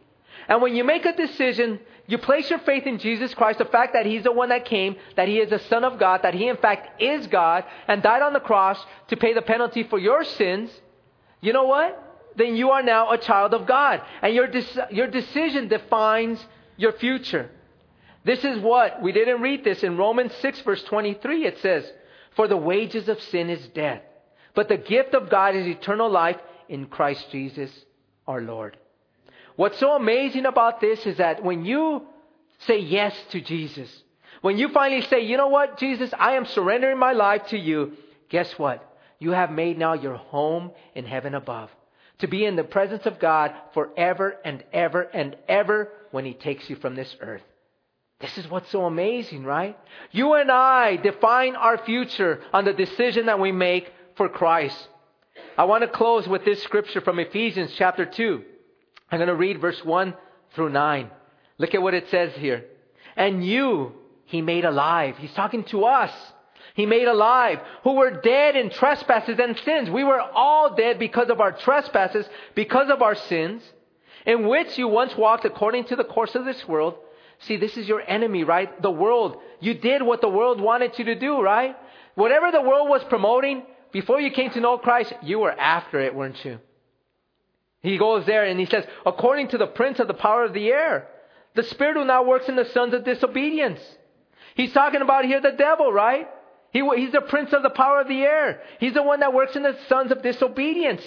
[0.47, 3.93] And when you make a decision, you place your faith in Jesus Christ, the fact
[3.93, 6.47] that He's the one that came, that He is the Son of God, that He
[6.47, 10.23] in fact is God, and died on the cross to pay the penalty for your
[10.23, 10.69] sins.
[11.41, 12.06] You know what?
[12.37, 14.01] Then you are now a child of God.
[14.21, 16.43] And your, de- your decision defines
[16.77, 17.49] your future.
[18.23, 21.45] This is what, we didn't read this in Romans 6, verse 23.
[21.45, 21.91] It says,
[22.35, 24.01] For the wages of sin is death,
[24.53, 26.37] but the gift of God is eternal life
[26.69, 27.71] in Christ Jesus
[28.27, 28.77] our Lord.
[29.55, 32.05] What's so amazing about this is that when you
[32.67, 33.89] say yes to Jesus,
[34.41, 37.93] when you finally say, you know what, Jesus, I am surrendering my life to you,
[38.29, 38.83] guess what?
[39.17, 41.71] You have made now your home in heaven above
[42.19, 46.69] to be in the presence of God forever and ever and ever when He takes
[46.69, 47.43] you from this earth.
[48.19, 49.77] This is what's so amazing, right?
[50.11, 54.87] You and I define our future on the decision that we make for Christ.
[55.57, 58.43] I want to close with this scripture from Ephesians chapter 2.
[59.11, 60.15] I'm going to read verse 1
[60.55, 61.11] through 9.
[61.59, 62.65] Look at what it says here.
[63.15, 63.93] And you,
[64.25, 65.17] He made alive.
[65.17, 66.11] He's talking to us.
[66.77, 69.89] He made alive, who were dead in trespasses and sins.
[69.89, 73.63] We were all dead because of our trespasses, because of our sins,
[74.27, 76.93] in which you once walked according to the course of this world.
[77.39, 78.79] See, this is your enemy, right?
[78.79, 79.37] The world.
[79.59, 81.75] You did what the world wanted you to do, right?
[82.13, 86.13] Whatever the world was promoting, Before you came to know Christ, you were after it,
[86.13, 86.59] weren't you?
[87.81, 90.67] He goes there and he says, according to the prince of the power of the
[90.67, 91.07] air,
[91.55, 93.79] the spirit who now works in the sons of disobedience.
[94.53, 96.27] He's talking about here the devil, right?
[96.77, 98.61] He, he's the prince of the power of the air.
[98.79, 101.01] He's the one that works in the sons of disobedience.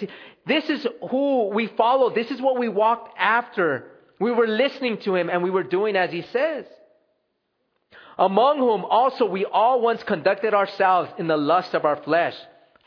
[0.45, 2.13] This is who we follow.
[2.13, 3.87] This is what we walked after.
[4.19, 6.65] We were listening to him and we were doing as he says.
[8.19, 12.35] Among whom also we all once conducted ourselves in the lust of our flesh,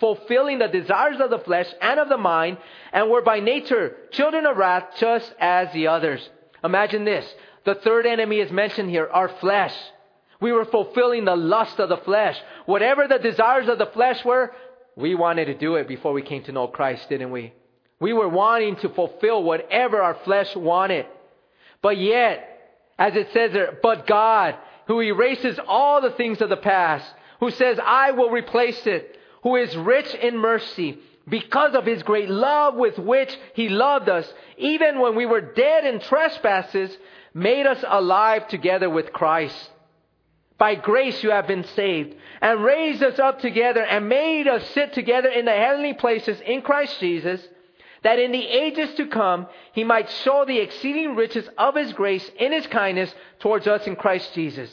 [0.01, 2.57] fulfilling the desires of the flesh and of the mind,
[2.91, 6.29] and were by nature children of wrath just as the others.
[6.65, 7.33] Imagine this.
[7.63, 9.73] The third enemy is mentioned here, our flesh.
[10.43, 12.37] We were fulfilling the lust of the flesh.
[12.65, 14.51] Whatever the desires of the flesh were,
[14.93, 17.53] we wanted to do it before we came to know Christ, didn't we?
[18.01, 21.05] We were wanting to fulfill whatever our flesh wanted.
[21.81, 22.45] But yet,
[22.99, 24.55] as it says there, but God,
[24.87, 29.55] who erases all the things of the past, who says, I will replace it, who
[29.55, 34.27] is rich in mercy, because of his great love with which he loved us,
[34.57, 36.97] even when we were dead in trespasses,
[37.33, 39.69] made us alive together with Christ.
[40.57, 44.93] By grace you have been saved, and raised us up together, and made us sit
[44.93, 47.45] together in the heavenly places in Christ Jesus,
[48.03, 52.29] that in the ages to come he might show the exceeding riches of his grace
[52.37, 54.69] in his kindness towards us in Christ Jesus.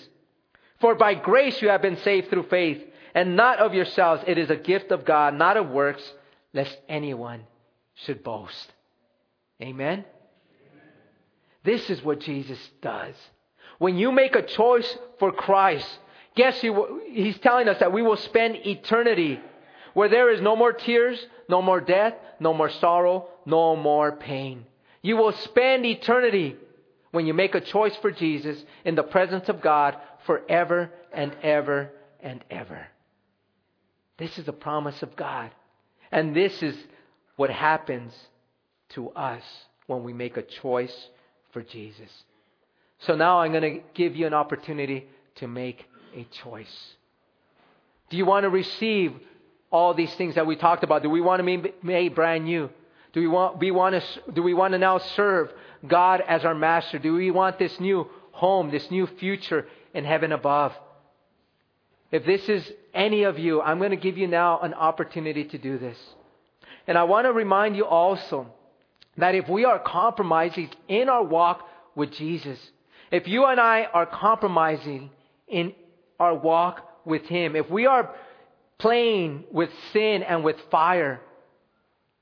[0.80, 2.82] For by grace you have been saved through faith,
[3.14, 4.22] and not of yourselves.
[4.26, 6.02] It is a gift of God, not of works,
[6.52, 7.44] lest anyone
[7.94, 8.72] should boast.
[9.62, 10.04] Amen?
[11.64, 13.14] This is what Jesus does.
[13.80, 15.88] When you make a choice for Christ,
[16.34, 19.40] guess you, he's telling us that we will spend eternity
[19.94, 21.18] where there is no more tears,
[21.48, 24.66] no more death, no more sorrow, no more pain.
[25.00, 26.56] You will spend eternity
[27.10, 31.90] when you make a choice for Jesus in the presence of God forever and ever
[32.22, 32.86] and ever.
[34.18, 35.52] This is the promise of God.
[36.12, 36.76] And this is
[37.36, 38.12] what happens
[38.90, 39.42] to us
[39.86, 41.08] when we make a choice
[41.52, 42.10] for Jesus.
[43.01, 45.84] So now I'm going to give you an opportunity to make
[46.14, 46.94] a choice.
[48.11, 49.14] Do you want to receive
[49.70, 51.03] all these things that we talked about?
[51.03, 52.68] Do we want to be made brand new?
[53.12, 55.53] Do we want, we want to, do we want to now serve
[55.86, 56.98] God as our master?
[56.98, 60.72] Do we want this new home, this new future in heaven above?
[62.12, 65.59] If this is any of you, I'm going to give you now an opportunity to
[65.59, 65.98] do this.
[66.86, 68.48] And I want to remind you also
[69.16, 72.59] that if we are compromising in our walk with Jesus,
[73.11, 75.11] if you and I are compromising
[75.48, 75.74] in
[76.18, 78.14] our walk with Him, if we are
[78.78, 81.20] playing with sin and with fire,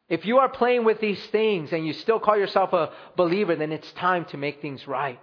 [0.08, 3.72] if you are playing with these things and you still call yourself a believer, then
[3.72, 5.20] it's time to make things right.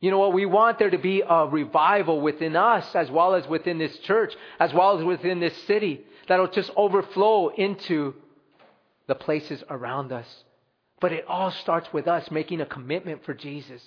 [0.00, 0.32] You know what?
[0.32, 4.34] We want there to be a revival within us as well as within this church,
[4.60, 8.14] as well as within this city, that'll just overflow into
[9.08, 10.26] the places around us.
[11.00, 13.82] But it all starts with us making a commitment for Jesus.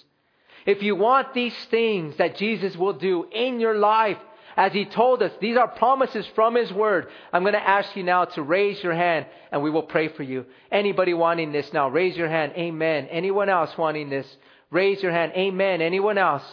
[0.65, 4.17] If you want these things that Jesus will do in your life,
[4.57, 7.07] as He told us, these are promises from His Word.
[7.31, 10.23] I'm going to ask you now to raise your hand and we will pray for
[10.23, 10.45] you.
[10.71, 12.53] Anybody wanting this now, raise your hand.
[12.55, 13.07] Amen.
[13.09, 14.27] Anyone else wanting this?
[14.69, 15.33] Raise your hand.
[15.35, 15.81] Amen.
[15.81, 16.43] Anyone else?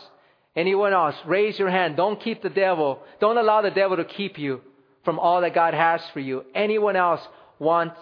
[0.57, 1.15] Anyone else?
[1.27, 1.97] Raise your hand.
[1.97, 3.01] Don't keep the devil.
[3.21, 4.61] Don't allow the devil to keep you
[5.05, 6.45] from all that God has for you.
[6.55, 7.21] Anyone else
[7.59, 7.99] wants?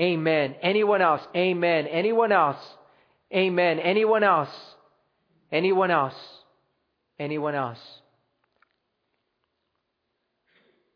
[0.00, 0.54] Amen.
[0.62, 1.22] Anyone else?
[1.34, 1.86] Amen.
[1.86, 2.58] Anyone else?
[3.32, 3.78] Amen.
[3.78, 4.73] Anyone else?
[5.52, 6.14] Anyone else?
[7.18, 7.78] Anyone else?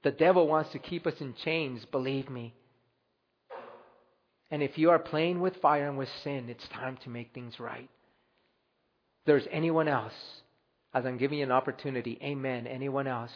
[0.03, 2.55] The devil wants to keep us in chains, believe me.
[4.51, 7.61] And if you are playing with fire and with sin, it's time to make things
[7.61, 7.89] right.
[9.21, 10.15] If there's anyone else,
[10.95, 12.67] as I'm giving you an opportunity, amen.
[12.67, 13.33] Anyone else?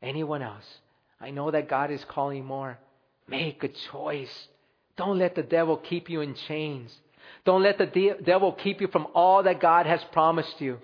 [0.00, 0.64] Anyone else?
[1.20, 2.78] I know that God is calling more.
[3.28, 4.48] Make a choice.
[4.96, 6.90] Don't let the devil keep you in chains.
[7.48, 10.80] Don't let the de- devil keep you from all that God has promised you.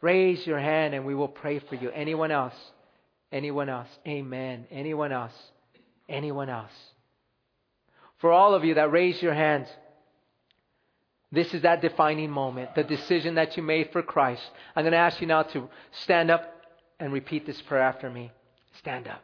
[0.00, 1.90] Raise your hand and we will pray for you.
[1.90, 2.56] Anyone else?
[3.30, 3.86] Anyone else?
[4.04, 4.66] Amen.
[4.72, 5.32] Anyone else?
[6.08, 6.72] Anyone else?
[8.18, 9.68] For all of you that raise your hands,
[11.30, 14.42] this is that defining moment, the decision that you made for Christ.
[14.74, 16.52] I'm going to ask you now to stand up
[16.98, 18.32] and repeat this prayer after me.
[18.76, 19.22] Stand up.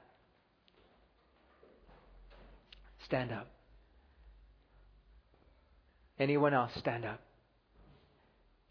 [3.00, 3.48] Stand up.
[6.18, 7.20] Anyone else stand up?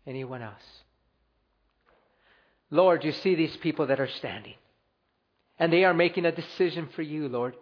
[0.06, 0.64] Anyone else?
[2.70, 4.56] Lord, you see these people that are standing.
[5.60, 7.56] And they are making a decision for you, Lord.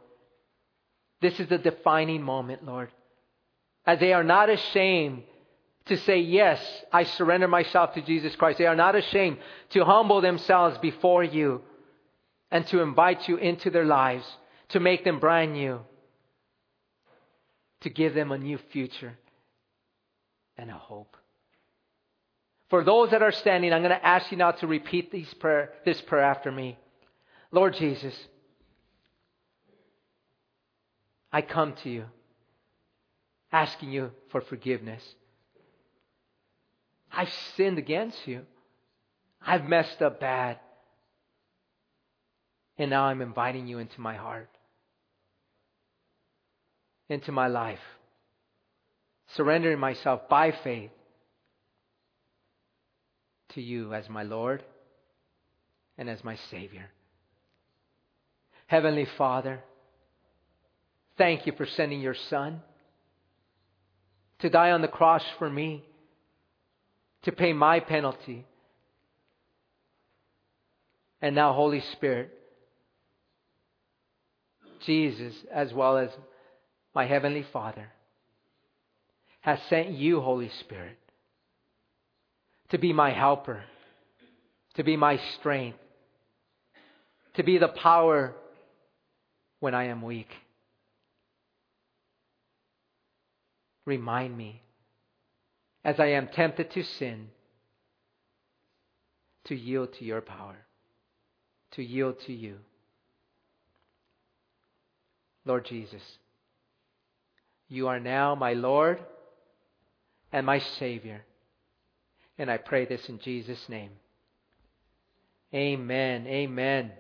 [1.22, 2.90] This is the defining moment, Lord.
[3.86, 5.24] As they are not ashamed
[5.86, 6.60] to say, Yes,
[6.92, 8.58] I surrender myself to Jesus Christ.
[8.58, 9.38] They are not ashamed
[9.70, 11.62] to humble themselves before you
[12.52, 14.26] and to invite you into their lives.
[14.70, 15.80] to make them brand new,
[17.82, 19.16] to give them a new future
[20.58, 21.18] and a hope.
[22.70, 26.02] For those that are standing, I'm going to ask you now to repeat prayer, this
[26.02, 26.78] prayer after me.
[27.52, 28.16] Lord Jesus,
[31.32, 32.06] I come to you
[33.52, 35.02] asking you for forgiveness.
[37.12, 38.42] I've sinned against you.
[39.46, 40.60] I've messed up bad.
[42.78, 44.50] And now I'm inviting you into my heart,
[47.08, 47.80] into my life,
[49.36, 50.92] surrendering myself by faith
[53.50, 54.64] to you as my Lord
[55.98, 56.90] and as my Savior.
[58.68, 59.62] Heavenly Father,
[61.18, 62.62] thank you for sending your Son
[64.40, 65.84] to die on the cross for me,
[67.24, 68.46] to pay my penalty.
[71.22, 72.32] And now, Holy Spirit,
[74.86, 76.10] Jesus, as well as
[76.94, 77.88] my Heavenly Father,
[79.46, 80.98] has sent you, Holy Spirit,
[82.70, 83.64] to be my helper,
[84.74, 85.78] to be my strength,
[87.36, 88.34] to be the power
[89.60, 90.30] when I am weak.
[93.86, 94.64] Remind me,
[95.84, 97.28] as I am tempted to sin,
[99.44, 100.58] to yield to your power,
[101.74, 102.56] to yield to you.
[105.46, 106.02] Lord Jesus,
[107.70, 108.98] you are now my Lord
[110.32, 111.24] and my Savior.
[112.38, 113.92] And I pray this in Jesus' name.
[115.54, 116.28] Amen.
[116.28, 116.92] Amen.